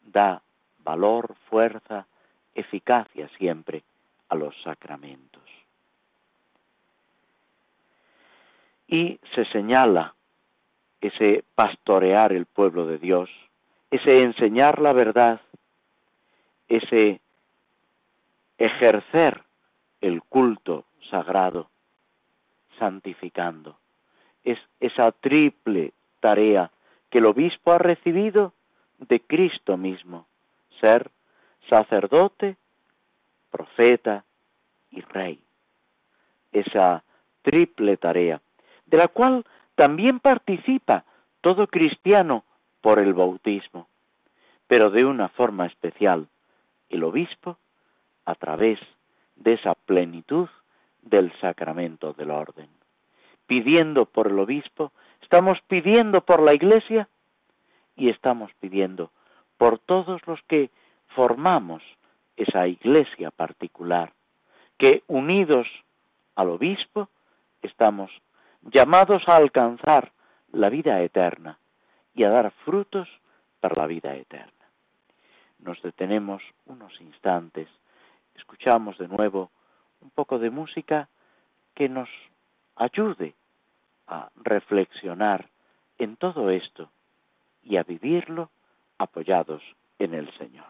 [0.03, 0.43] da
[0.79, 2.07] valor, fuerza,
[2.55, 3.85] eficacia siempre
[4.31, 5.43] a los sacramentos.
[8.89, 10.16] Y se señala
[11.01, 13.31] ese pastorear el pueblo de Dios,
[13.91, 15.41] ese enseñar la verdad,
[16.69, 17.21] ese
[18.59, 19.43] ejercer
[20.01, 21.69] el culto sagrado,
[22.79, 23.79] santificando.
[24.45, 26.71] Es esa triple tarea
[27.11, 28.53] que el obispo ha recibido
[28.99, 30.27] de Cristo mismo,
[30.81, 31.11] ser
[31.69, 32.57] sacerdote,
[33.51, 34.25] profeta
[34.91, 35.41] y rey.
[36.53, 37.05] Esa
[37.43, 38.41] triple tarea,
[38.87, 39.45] de la cual
[39.77, 41.05] también participa
[41.43, 42.45] todo cristiano
[42.81, 43.89] por el bautismo,
[44.67, 46.27] pero de una forma especial,
[46.89, 47.59] el obispo
[48.25, 48.81] a través
[49.37, 50.49] de esa plenitud
[51.03, 52.69] del sacramento del orden.
[53.47, 57.09] Pidiendo por el obispo, estamos pidiendo por la iglesia
[57.95, 59.11] y estamos pidiendo
[59.59, 60.71] por todos los que
[61.09, 61.83] formamos
[62.37, 64.13] esa iglesia particular,
[64.79, 65.67] que unidos
[66.35, 67.09] al obispo
[67.63, 68.11] estamos
[68.73, 70.13] llamados a alcanzar
[70.53, 71.59] la vida eterna
[72.15, 73.09] y a dar frutos
[73.61, 74.53] para la vida eterna.
[75.59, 77.69] Nos detenemos unos instantes,
[78.35, 79.51] escuchamos de nuevo
[80.01, 81.09] un poco de música
[81.75, 82.09] que nos
[82.77, 83.35] ayude
[84.07, 85.49] a reflexionar
[85.99, 86.91] en todo esto
[87.63, 88.51] y a vivirlo
[88.99, 89.63] apoyados
[89.99, 90.67] en el Señor.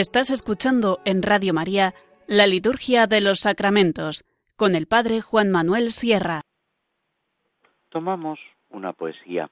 [0.00, 1.92] Estás escuchando en Radio María
[2.28, 6.42] la Liturgia de los Sacramentos con el Padre Juan Manuel Sierra.
[7.88, 8.38] Tomamos
[8.70, 9.50] una poesía.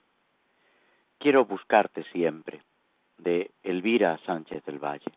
[1.18, 2.62] Quiero buscarte siempre,
[3.18, 5.10] de Elvira Sánchez del Valle.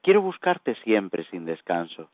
[0.00, 2.08] Quiero buscarte siempre sin descanso,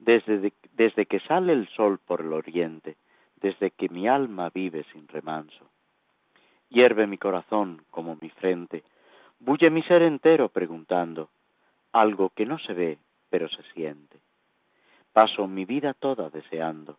[0.00, 2.96] desde, desde que sale el sol por el oriente,
[3.36, 5.70] desde que mi alma vive sin remanso.
[6.68, 8.82] Hierve mi corazón como mi frente,
[9.38, 11.30] bulle mi ser entero preguntando,
[11.94, 12.98] algo que no se ve,
[13.30, 14.18] pero se siente.
[15.12, 16.98] Paso mi vida toda deseando,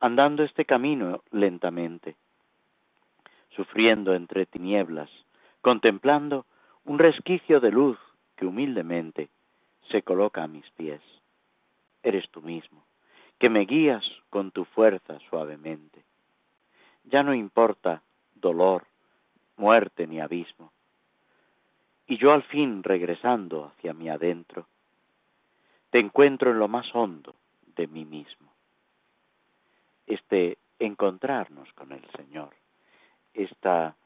[0.00, 2.16] andando este camino lentamente,
[3.50, 5.08] sufriendo entre tinieblas,
[5.60, 6.44] contemplando
[6.84, 7.98] un resquicio de luz
[8.34, 9.28] que humildemente
[9.90, 11.00] se coloca a mis pies.
[12.02, 12.84] Eres tú mismo,
[13.38, 16.02] que me guías con tu fuerza suavemente.
[17.04, 18.02] Ya no importa
[18.34, 18.86] dolor,
[19.56, 20.72] muerte ni abismo.
[22.12, 24.66] Y yo al fin regresando hacia mi adentro,
[25.88, 27.34] te encuentro en lo más hondo
[27.74, 28.52] de mí mismo.
[30.06, 32.50] Este encontrarnos con el Señor,
[33.32, 33.96] esta,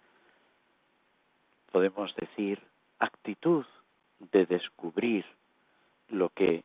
[1.73, 2.63] podemos decir,
[3.01, 3.67] actitud
[4.21, 5.27] de descubrir
[6.09, 6.63] lo que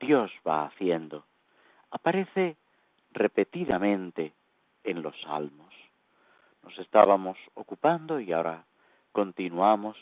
[0.00, 1.24] Dios va haciendo,
[1.92, 2.56] aparece
[3.12, 4.32] repetidamente
[4.82, 5.72] en los salmos.
[6.64, 8.64] Nos estábamos ocupando y ahora
[9.12, 9.96] continuamos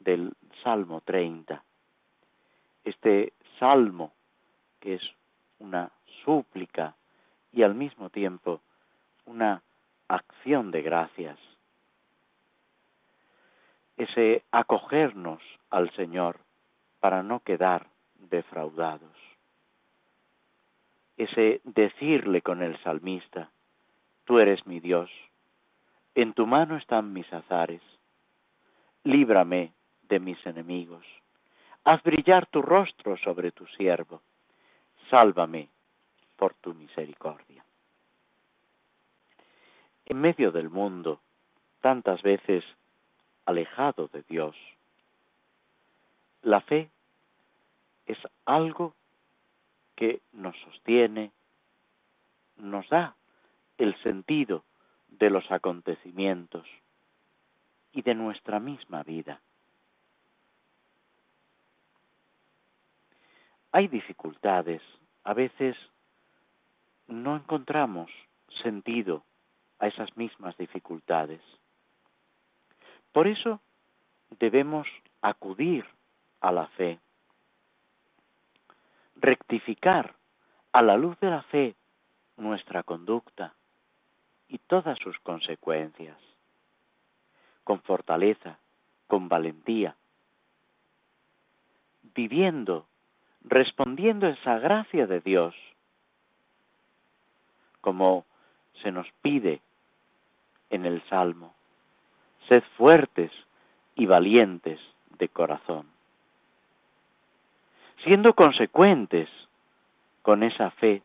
[0.00, 0.32] del
[0.62, 1.62] Salmo 30.
[2.84, 4.12] Este salmo,
[4.80, 5.02] que es
[5.58, 5.90] una
[6.24, 6.96] súplica
[7.52, 8.60] y al mismo tiempo
[9.26, 9.62] una
[10.08, 11.38] acción de gracias.
[13.96, 16.40] Ese acogernos al Señor
[17.00, 19.16] para no quedar defraudados.
[21.16, 23.50] Ese decirle con el salmista,
[24.24, 25.10] tú eres mi Dios,
[26.14, 27.82] en tu mano están mis azares,
[29.04, 29.72] líbrame
[30.10, 31.06] de mis enemigos,
[31.84, 34.20] haz brillar tu rostro sobre tu siervo,
[35.08, 35.68] sálvame
[36.36, 37.64] por tu misericordia.
[40.04, 41.20] En medio del mundo,
[41.80, 42.64] tantas veces
[43.46, 44.56] alejado de Dios,
[46.42, 46.90] la fe
[48.06, 48.94] es algo
[49.94, 51.30] que nos sostiene,
[52.56, 53.14] nos da
[53.78, 54.64] el sentido
[55.08, 56.66] de los acontecimientos
[57.92, 59.40] y de nuestra misma vida.
[63.72, 64.82] Hay dificultades,
[65.24, 65.76] a veces
[67.06, 68.10] no encontramos
[68.62, 69.22] sentido
[69.78, 71.40] a esas mismas dificultades.
[73.12, 73.60] Por eso
[74.38, 74.86] debemos
[75.20, 75.84] acudir
[76.40, 76.98] a la fe
[79.20, 80.14] rectificar
[80.72, 81.74] a la luz de la fe
[82.36, 83.54] nuestra conducta
[84.48, 86.16] y todas sus consecuencias,
[87.64, 88.58] con fortaleza,
[89.06, 89.96] con valentía,
[92.14, 92.86] viviendo,
[93.44, 95.54] respondiendo esa gracia de Dios,
[97.80, 98.24] como
[98.82, 99.60] se nos pide
[100.70, 101.54] en el Salmo,
[102.48, 103.32] sed fuertes
[103.96, 104.80] y valientes
[105.18, 105.86] de corazón
[108.04, 109.28] siendo consecuentes
[110.22, 111.02] con esa fe,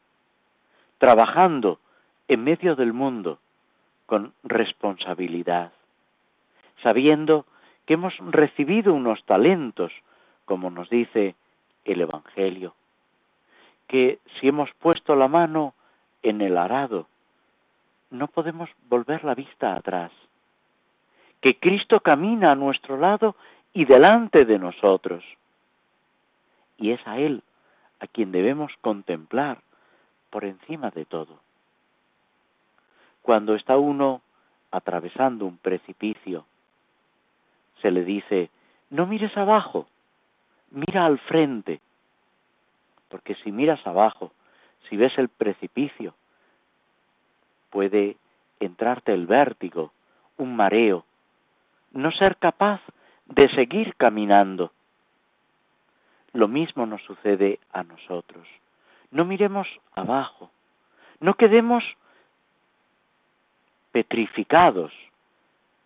[0.97, 1.79] trabajando
[2.27, 3.39] en medio del mundo
[4.05, 5.71] con responsabilidad,
[6.83, 7.45] sabiendo
[7.85, 9.91] que hemos recibido unos talentos,
[10.45, 11.35] como nos dice
[11.85, 12.73] el Evangelio,
[13.87, 15.73] que si hemos puesto la mano
[16.23, 17.07] en el arado,
[18.09, 20.11] no podemos volver la vista atrás,
[21.41, 23.35] que Cristo camina a nuestro lado
[23.73, 25.23] y delante de nosotros,
[26.77, 27.43] y es a Él
[27.99, 29.59] a quien debemos contemplar
[30.29, 31.39] por encima de todo.
[33.21, 34.21] Cuando está uno
[34.71, 36.45] atravesando un precipicio,
[37.81, 38.49] se le dice,
[38.89, 39.87] no mires abajo,
[40.75, 41.79] mira al frente,
[43.09, 44.31] porque si miras abajo,
[44.89, 46.13] si ves el precipicio,
[47.69, 48.17] puede
[48.59, 49.91] entrarte el vértigo,
[50.37, 51.05] un mareo,
[51.91, 52.81] no ser capaz
[53.25, 54.71] de seguir caminando
[56.35, 58.45] lo mismo nos sucede a nosotros.
[59.09, 60.51] No miremos abajo,
[61.21, 61.83] no quedemos
[63.93, 64.91] petrificados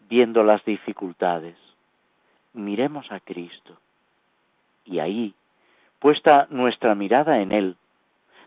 [0.10, 1.56] viendo las dificultades.
[2.54, 3.78] Miremos a Cristo
[4.90, 5.34] y ahí,
[6.00, 7.76] puesta nuestra mirada en Él,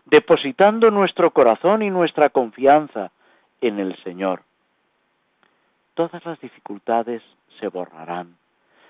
[0.05, 3.11] depositando nuestro corazón y nuestra confianza
[3.61, 4.43] en el Señor,
[5.93, 7.21] todas las dificultades
[7.59, 8.35] se borrarán,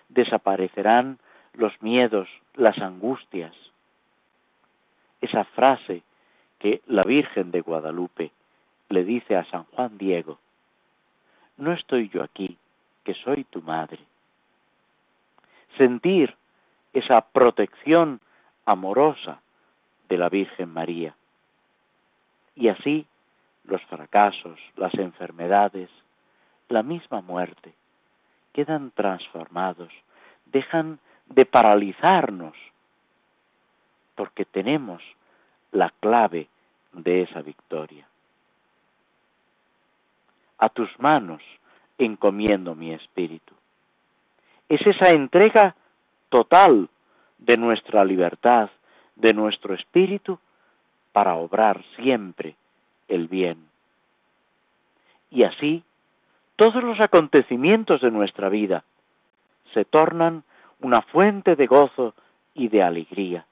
[0.09, 1.19] desaparecerán
[1.53, 3.53] los miedos, las angustias.
[5.21, 6.01] Esa frase
[6.57, 8.31] que la Virgen de Guadalupe
[8.89, 10.39] le dice a San Juan Diego,
[11.57, 12.57] no estoy yo aquí,
[13.03, 13.99] que soy tu madre.
[15.77, 16.35] Sentir
[16.93, 18.21] esa protección
[18.65, 19.41] amorosa
[20.09, 21.15] de la Virgen María.
[22.55, 23.07] Y así
[23.63, 25.89] los fracasos, las enfermedades,
[26.69, 27.73] la misma muerte,
[28.51, 29.91] quedan transformados,
[30.45, 32.53] dejan de paralizarnos,
[34.15, 35.01] porque tenemos
[35.71, 36.47] la clave
[36.91, 38.07] de esa victoria.
[40.59, 41.41] A tus manos
[41.97, 43.53] encomiendo mi espíritu.
[44.69, 45.75] Es esa entrega
[46.33, 46.89] total
[47.37, 48.71] de nuestra libertad,
[49.15, 50.39] de nuestro espíritu,
[51.11, 52.55] para obrar siempre
[53.07, 53.67] el bien.
[55.29, 55.83] Y así,
[56.55, 58.83] todos los acontecimientos de nuestra vida
[59.75, 60.43] se tornan
[60.81, 62.15] una fuente de gozo
[62.55, 63.45] y de alegría.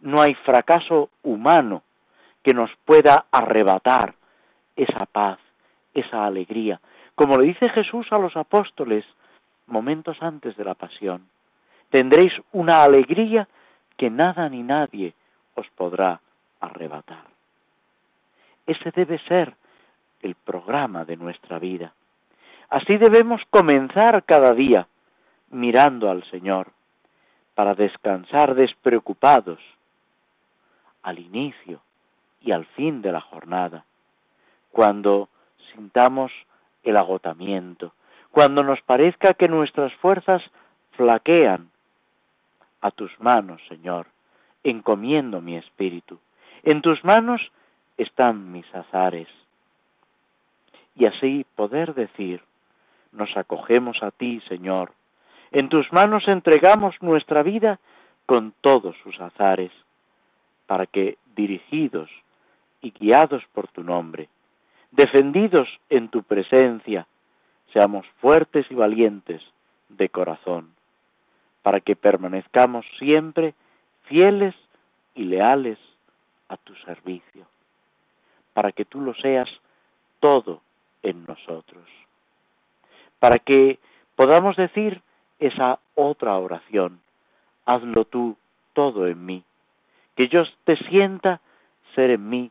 [0.00, 1.82] No hay fracaso humano
[2.42, 4.14] que nos pueda arrebatar
[4.76, 5.38] esa paz,
[5.92, 6.80] esa alegría,
[7.14, 9.04] como le dice Jesús a los apóstoles
[9.66, 11.31] momentos antes de la pasión.
[11.92, 13.46] Tendréis una alegría
[13.98, 15.12] que nada ni nadie
[15.54, 16.22] os podrá
[16.58, 17.26] arrebatar.
[18.66, 19.54] Ese debe ser
[20.22, 21.92] el programa de nuestra vida.
[22.70, 24.88] Así debemos comenzar cada día
[25.50, 26.68] mirando al Señor
[27.54, 29.60] para descansar despreocupados
[31.02, 31.82] al inicio
[32.40, 33.84] y al fin de la jornada,
[34.70, 35.28] cuando
[35.74, 36.32] sintamos
[36.84, 37.92] el agotamiento,
[38.30, 40.42] cuando nos parezca que nuestras fuerzas
[40.92, 41.71] flaquean.
[42.82, 44.06] A tus manos, Señor,
[44.62, 46.18] encomiendo mi espíritu.
[46.62, 47.40] En tus manos
[47.96, 49.28] están mis azares.
[50.94, 52.42] Y así poder decir,
[53.12, 54.92] nos acogemos a ti, Señor.
[55.50, 57.78] En tus manos entregamos nuestra vida
[58.26, 59.72] con todos sus azares,
[60.66, 62.10] para que, dirigidos
[62.80, 64.28] y guiados por tu nombre,
[64.90, 67.06] defendidos en tu presencia,
[67.72, 69.42] seamos fuertes y valientes
[69.88, 70.74] de corazón,
[71.62, 73.54] para que permanezcamos siempre
[74.04, 74.54] fieles
[75.14, 75.78] y leales
[76.48, 77.46] a tu servicio,
[78.52, 79.48] para que tú lo seas
[80.20, 80.60] todo
[81.02, 81.84] en nosotros,
[83.18, 83.78] para que
[84.16, 85.00] podamos decir
[85.38, 87.00] esa otra oración,
[87.64, 88.36] hazlo tú
[88.72, 89.44] todo en mí,
[90.16, 91.40] que yo te sienta
[91.94, 92.50] ser en mí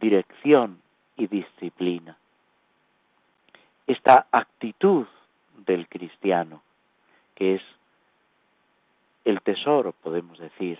[0.00, 0.80] dirección
[1.16, 2.16] y disciplina.
[3.86, 5.06] Esta actitud
[5.66, 6.62] del cristiano,
[7.34, 7.62] que es
[9.28, 10.78] el tesoro, podemos decir,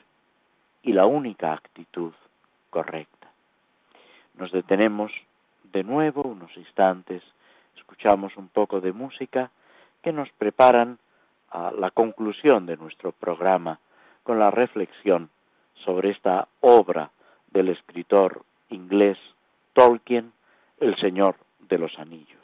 [0.82, 2.14] y la única actitud
[2.70, 3.28] correcta.
[4.34, 5.12] Nos detenemos
[5.64, 7.22] de nuevo unos instantes,
[7.76, 9.50] escuchamos un poco de música
[10.02, 10.98] que nos preparan
[11.50, 13.80] a la conclusión de nuestro programa
[14.22, 15.28] con la reflexión
[15.84, 17.10] sobre esta obra
[17.50, 19.18] del escritor inglés
[19.74, 20.32] Tolkien,
[20.80, 21.36] El Señor
[21.68, 22.37] de los Anillos.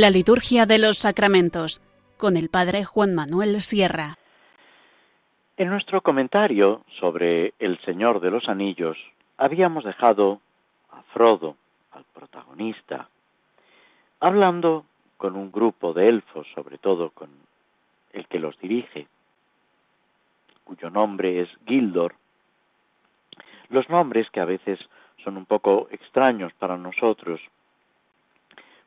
[0.00, 1.82] La liturgia de los sacramentos
[2.16, 4.14] con el Padre Juan Manuel Sierra.
[5.56, 8.96] En nuestro comentario sobre El Señor de los Anillos
[9.38, 10.40] habíamos dejado
[10.92, 11.56] a Frodo,
[11.90, 13.08] al protagonista,
[14.20, 14.84] hablando
[15.16, 17.30] con un grupo de elfos, sobre todo con
[18.12, 19.08] el que los dirige,
[20.62, 22.14] cuyo nombre es Gildor,
[23.68, 24.78] los nombres que a veces
[25.24, 27.40] son un poco extraños para nosotros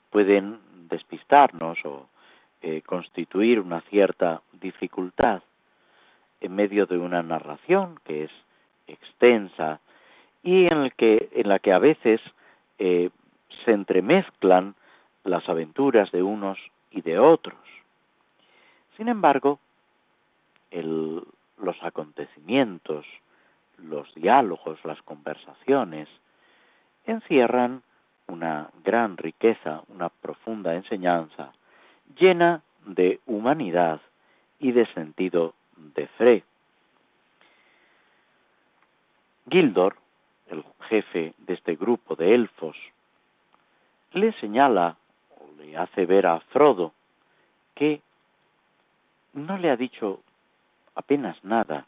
[0.09, 2.07] pueden despistarnos o
[2.61, 5.41] eh, constituir una cierta dificultad
[6.41, 8.31] en medio de una narración que es
[8.85, 9.79] extensa
[10.43, 12.21] y en, el la que a veces
[12.77, 13.09] eh,
[13.65, 14.75] se entremezclan
[15.23, 16.59] las aventuras de unos
[16.91, 17.59] y de otros.
[18.97, 19.59] Sin embargo,
[20.71, 23.05] los acontecimientos,
[23.77, 26.07] los diálogos, las conversaciones,
[27.05, 27.83] encierran
[28.31, 31.51] una gran riqueza, una profunda enseñanza,
[32.17, 33.99] llena de humanidad
[34.59, 36.43] y de sentido de fe.
[39.49, 39.97] Gildor,
[40.47, 42.77] el jefe de este grupo de elfos,
[44.13, 44.95] le señala
[45.37, 46.93] o le hace ver a Frodo
[47.75, 48.01] que
[49.33, 50.21] no le ha dicho
[50.95, 51.85] apenas nada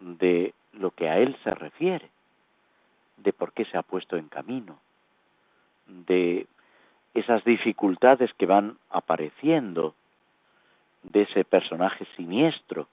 [0.00, 2.10] de lo que a él se refiere,
[3.18, 4.78] de por qué se ha puesto en camino,
[6.06, 6.46] de
[7.14, 9.94] esas dificultades que van apareciendo,
[11.02, 12.88] de ese personaje siniestro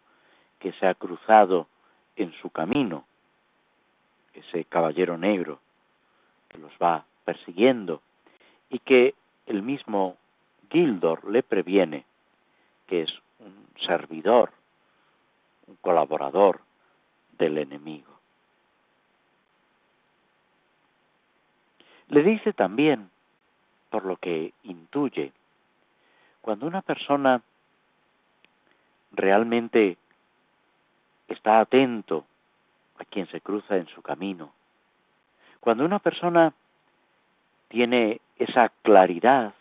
[0.60, 1.68] que se ha cruzado
[2.16, 3.06] en su camino,
[4.34, 5.60] ese caballero negro
[6.50, 8.02] que los va persiguiendo
[8.70, 9.14] y que
[9.46, 10.16] el mismo
[10.70, 12.06] Gildor le previene
[12.88, 14.52] que es un servidor,
[15.68, 16.62] un colaborador
[17.38, 18.17] del enemigo.
[22.10, 23.10] Le dice también,
[23.90, 25.32] por lo que intuye,
[26.42, 27.42] cuando una persona
[29.12, 29.98] realmente
[31.28, 32.26] está atento
[33.00, 34.54] a quien se cruza en su camino,
[35.60, 36.54] cuando una persona
[37.68, 39.54] tiene esa claridad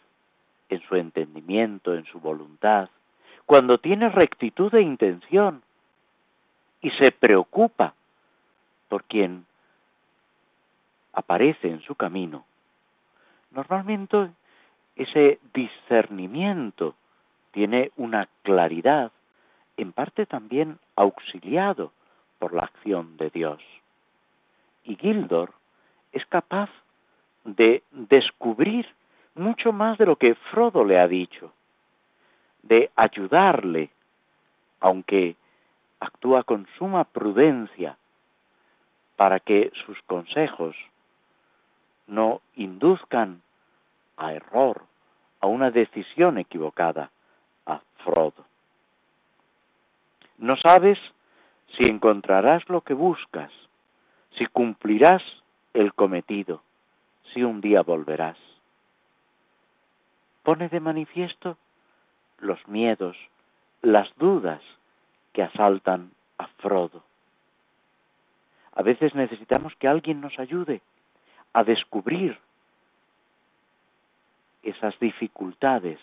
[0.69, 2.89] en su entendimiento, en su voluntad,
[3.45, 5.63] cuando tiene rectitud de intención
[6.81, 7.95] y se preocupa
[8.89, 9.47] por quien
[11.17, 12.45] aparece en su camino,
[13.51, 14.31] normalmente
[14.95, 16.95] ese discernimiento
[17.53, 19.11] tiene una claridad,
[19.79, 21.93] en parte también auxiliado
[22.39, 23.63] por la acción de Dios.
[24.85, 25.53] Y Gildor
[26.13, 26.71] es capaz
[27.45, 28.87] de descubrir
[29.35, 31.53] mucho más de lo que Frodo le ha dicho,
[32.63, 33.91] de ayudarle,
[34.81, 35.37] aunque
[35.99, 37.97] actúa con suma prudencia
[39.17, 40.77] para que sus consejos
[42.07, 43.43] no induzcan
[44.17, 44.83] a error,
[45.41, 47.11] a una decisión equivocada
[47.67, 48.45] a Frodo.
[50.39, 50.99] No sabes
[51.77, 53.51] si encontrarás lo que buscas,
[54.33, 55.23] si cumplirás
[55.75, 56.63] el cometido,
[57.33, 58.39] si un día volverás.
[60.43, 61.57] Pone de manifiesto
[62.39, 63.17] los miedos,
[63.83, 64.63] las dudas
[65.33, 67.03] que asaltan a Frodo.
[68.75, 70.83] A veces necesitamos que alguien nos ayude
[71.57, 72.39] a descubrir
[74.63, 75.99] esas dificultades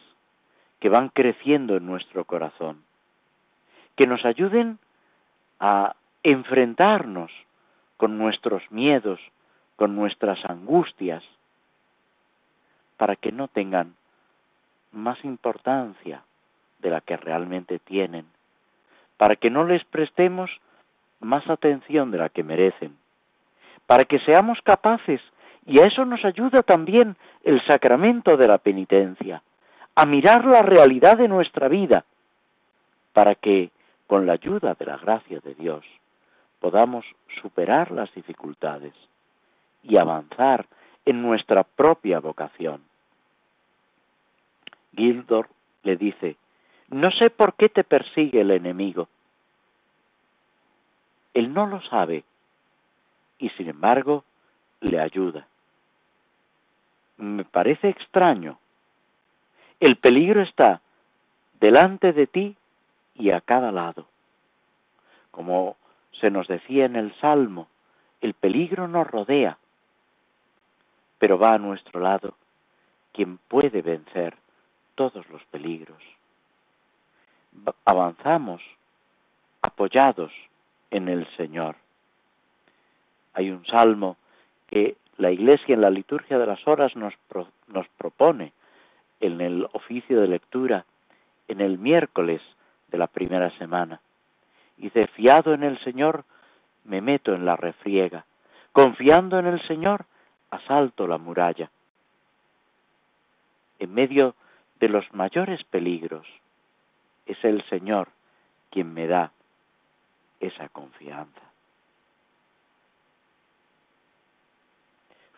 [0.80, 2.84] que van creciendo en nuestro corazón,
[3.96, 4.80] que nos ayuden
[5.60, 7.32] a enfrentarnos
[7.98, 9.20] con nuestros miedos,
[9.76, 11.24] con nuestras angustias,
[12.98, 13.94] para que no tengan
[14.92, 16.24] más importancia
[16.80, 18.26] de la que realmente tienen,
[19.18, 20.50] para que no les prestemos
[21.20, 22.98] más atención de la que merecen,
[23.86, 25.22] para que seamos capaces,
[25.66, 29.42] y a eso nos ayuda también el sacramento de la penitencia,
[29.96, 32.06] a mirar la realidad de nuestra vida,
[33.14, 33.70] para que,
[34.08, 35.86] con la ayuda de la gracia de Dios,
[36.60, 37.06] podamos
[37.42, 38.94] superar las dificultades
[39.84, 40.66] y avanzar
[41.06, 42.82] en nuestra propia vocación.
[44.96, 45.50] Gildor
[45.84, 46.38] le dice,
[46.90, 49.08] no sé por qué te persigue el enemigo.
[51.34, 52.24] Él no lo sabe
[53.40, 54.24] y sin embargo
[54.82, 55.48] le ayuda.
[57.24, 58.60] Me parece extraño.
[59.80, 60.82] El peligro está
[61.62, 62.58] delante de ti
[63.16, 64.08] y a cada lado.
[65.32, 65.78] Como
[66.20, 67.70] se nos decía en el Salmo,
[68.20, 69.58] el peligro nos rodea,
[71.18, 72.36] pero va a nuestro lado
[73.14, 74.36] quien puede vencer
[74.96, 76.04] todos los peligros.
[77.86, 78.62] Avanzamos
[79.62, 80.34] apoyados
[80.92, 81.78] en el Señor.
[83.34, 84.18] Hay un salmo
[84.68, 87.14] que la Iglesia en la liturgia de las horas nos,
[87.98, 88.54] propone
[89.20, 90.86] en el oficio de lectura
[91.48, 92.42] en el miércoles
[92.88, 94.02] de la primera semana.
[94.78, 96.26] Dice, fiado en el Señor,
[96.84, 98.26] me meto en la refriega.
[98.72, 100.06] Confiando en el Señor,
[100.50, 101.70] asalto la muralla.
[103.80, 104.36] En medio
[104.80, 106.28] de los mayores peligros,
[107.26, 108.10] es el Señor
[108.70, 109.32] quien me da
[110.40, 111.53] esa confianza.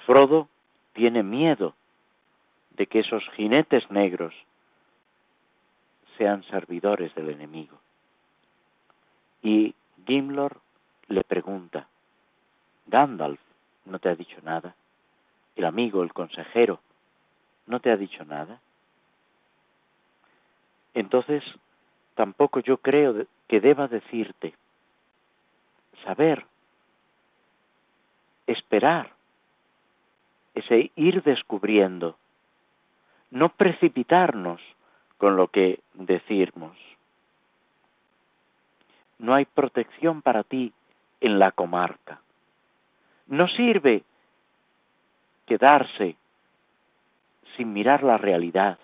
[0.05, 0.47] Frodo
[0.93, 1.75] tiene miedo
[2.71, 4.33] de que esos jinetes negros
[6.17, 7.77] sean servidores del enemigo.
[9.41, 9.73] Y
[10.05, 10.61] Gimlor
[11.07, 11.87] le pregunta,
[12.87, 13.39] Gandalf
[13.85, 14.75] no te ha dicho nada,
[15.55, 16.79] el amigo, el consejero,
[17.67, 18.59] no te ha dicho nada.
[20.93, 21.43] Entonces,
[22.15, 24.53] tampoco yo creo que deba decirte,
[26.03, 26.45] saber,
[28.47, 29.14] esperar,
[30.55, 32.17] ese ir descubriendo,
[33.29, 34.61] no precipitarnos
[35.17, 36.77] con lo que decimos.
[39.19, 40.73] No hay protección para ti
[41.21, 42.21] en la comarca.
[43.27, 44.03] No sirve
[45.45, 46.15] quedarse
[47.55, 48.77] sin mirar la realidad,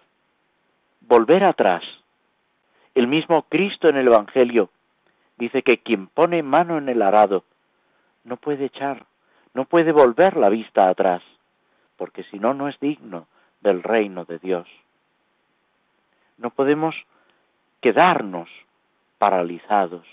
[1.02, 1.84] volver atrás.
[2.96, 4.70] El mismo Cristo en el Evangelio
[5.38, 7.44] dice que quien pone mano en el arado
[8.24, 9.06] no puede echar,
[9.54, 11.22] no puede volver la vista atrás,
[12.02, 13.28] porque si no, no es digno
[13.62, 14.68] del reino de Dios.
[16.40, 16.96] No podemos
[17.80, 18.50] quedarnos
[19.20, 20.08] paralizados.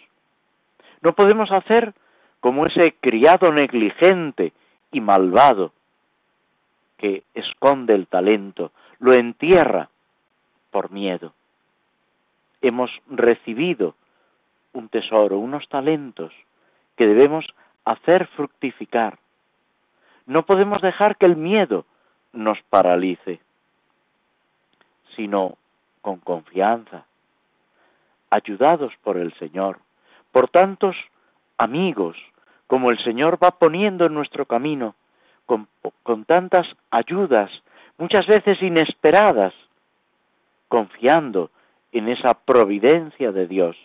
[1.01, 1.95] No podemos hacer
[2.41, 4.53] como ese criado negligente
[4.93, 5.73] y malvado
[6.99, 9.89] que esconde el talento, lo entierra
[10.71, 11.33] por miedo.
[12.61, 13.95] Hemos recibido
[14.75, 16.35] un tesoro, unos talentos
[16.97, 17.47] que debemos
[17.87, 19.19] hacer fructificar.
[20.29, 21.87] No podemos dejar que el miedo
[22.35, 23.41] nos paralice,
[25.17, 25.57] sino
[26.03, 27.07] con confianza,
[28.29, 29.79] ayudados por el Señor,
[30.31, 30.95] por tantos
[31.57, 32.15] amigos
[32.67, 34.95] como el Señor va poniendo en nuestro camino,
[35.47, 35.67] con,
[36.03, 37.51] con tantas ayudas,
[37.97, 39.55] muchas veces inesperadas,
[40.69, 41.51] confiando
[41.91, 43.79] en esa providencia de Dios,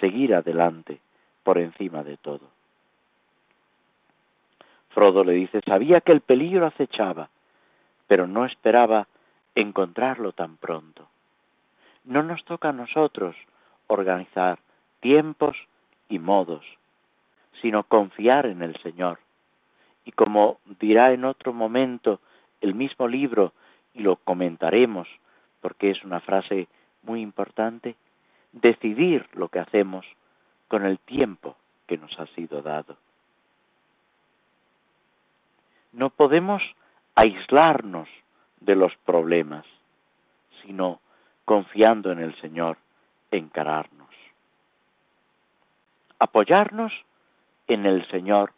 [0.00, 0.98] seguir adelante
[1.42, 2.53] por encima de todo.
[4.94, 7.28] Frodo le dice, sabía que el peligro acechaba,
[8.06, 9.08] pero no esperaba
[9.56, 11.08] encontrarlo tan pronto.
[12.04, 13.34] No nos toca a nosotros
[13.88, 14.60] organizar
[15.00, 15.56] tiempos
[16.08, 16.64] y modos,
[17.60, 19.18] sino confiar en el Señor.
[20.04, 22.20] Y como dirá en otro momento
[22.60, 23.52] el mismo libro,
[23.94, 25.08] y lo comentaremos,
[25.60, 26.68] porque es una frase
[27.02, 27.96] muy importante,
[28.52, 30.06] decidir lo que hacemos
[30.68, 32.96] con el tiempo que nos ha sido dado.
[35.94, 36.60] No podemos
[37.14, 38.08] aislarnos
[38.60, 39.64] de los problemas,
[40.62, 41.00] sino
[41.44, 42.78] confiando en el Señor,
[43.30, 44.08] encararnos.
[46.18, 46.92] Apoyarnos
[47.68, 48.52] en el Señor,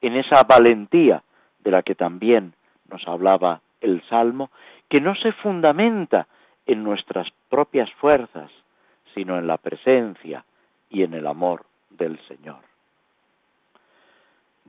[0.00, 1.24] en esa valentía
[1.58, 2.54] de la que también
[2.88, 4.50] nos hablaba el Salmo,
[4.88, 6.28] que no se fundamenta
[6.66, 8.50] en nuestras propias fuerzas,
[9.12, 10.44] sino en la presencia
[10.88, 12.60] y en el amor del Señor.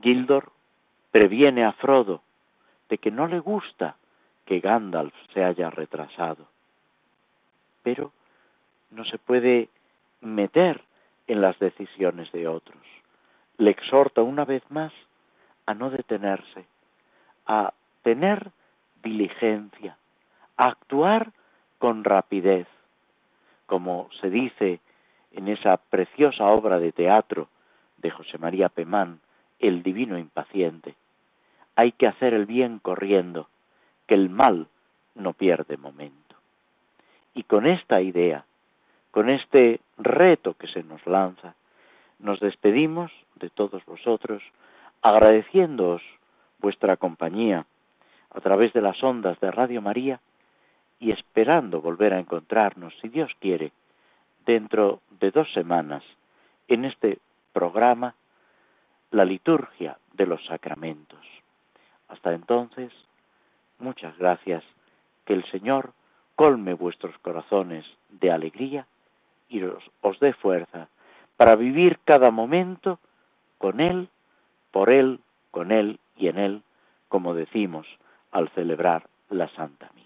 [0.02, 0.50] Gildor
[1.16, 2.20] previene a Frodo
[2.90, 3.96] de que no le gusta
[4.44, 6.46] que Gandalf se haya retrasado,
[7.82, 8.12] pero
[8.90, 9.70] no se puede
[10.20, 10.82] meter
[11.26, 12.82] en las decisiones de otros.
[13.56, 14.92] Le exhorta una vez más
[15.64, 16.66] a no detenerse,
[17.46, 18.50] a tener
[19.02, 19.96] diligencia,
[20.58, 21.32] a actuar
[21.78, 22.66] con rapidez,
[23.64, 24.80] como se dice
[25.32, 27.48] en esa preciosa obra de teatro
[27.96, 29.20] de José María Pemán,
[29.58, 30.94] El Divino Impaciente.
[31.76, 33.48] Hay que hacer el bien corriendo,
[34.06, 34.66] que el mal
[35.14, 36.34] no pierde momento.
[37.34, 38.44] Y con esta idea,
[39.10, 41.54] con este reto que se nos lanza,
[42.18, 44.42] nos despedimos de todos vosotros,
[45.02, 46.02] agradeciéndoos
[46.58, 47.66] vuestra compañía
[48.30, 50.20] a través de las ondas de Radio María
[50.98, 53.72] y esperando volver a encontrarnos, si Dios quiere,
[54.46, 56.02] dentro de dos semanas
[56.68, 57.18] en este
[57.52, 58.14] programa,
[59.10, 61.35] la liturgia de los sacramentos.
[62.08, 62.92] Hasta entonces,
[63.78, 64.62] muchas gracias,
[65.24, 65.92] que el Señor
[66.34, 68.86] colme vuestros corazones de alegría
[69.48, 70.88] y os, os dé fuerza
[71.36, 72.98] para vivir cada momento
[73.58, 74.08] con Él,
[74.70, 76.62] por Él, con Él y en Él,
[77.08, 77.86] como decimos
[78.30, 80.05] al celebrar la Santa Misa.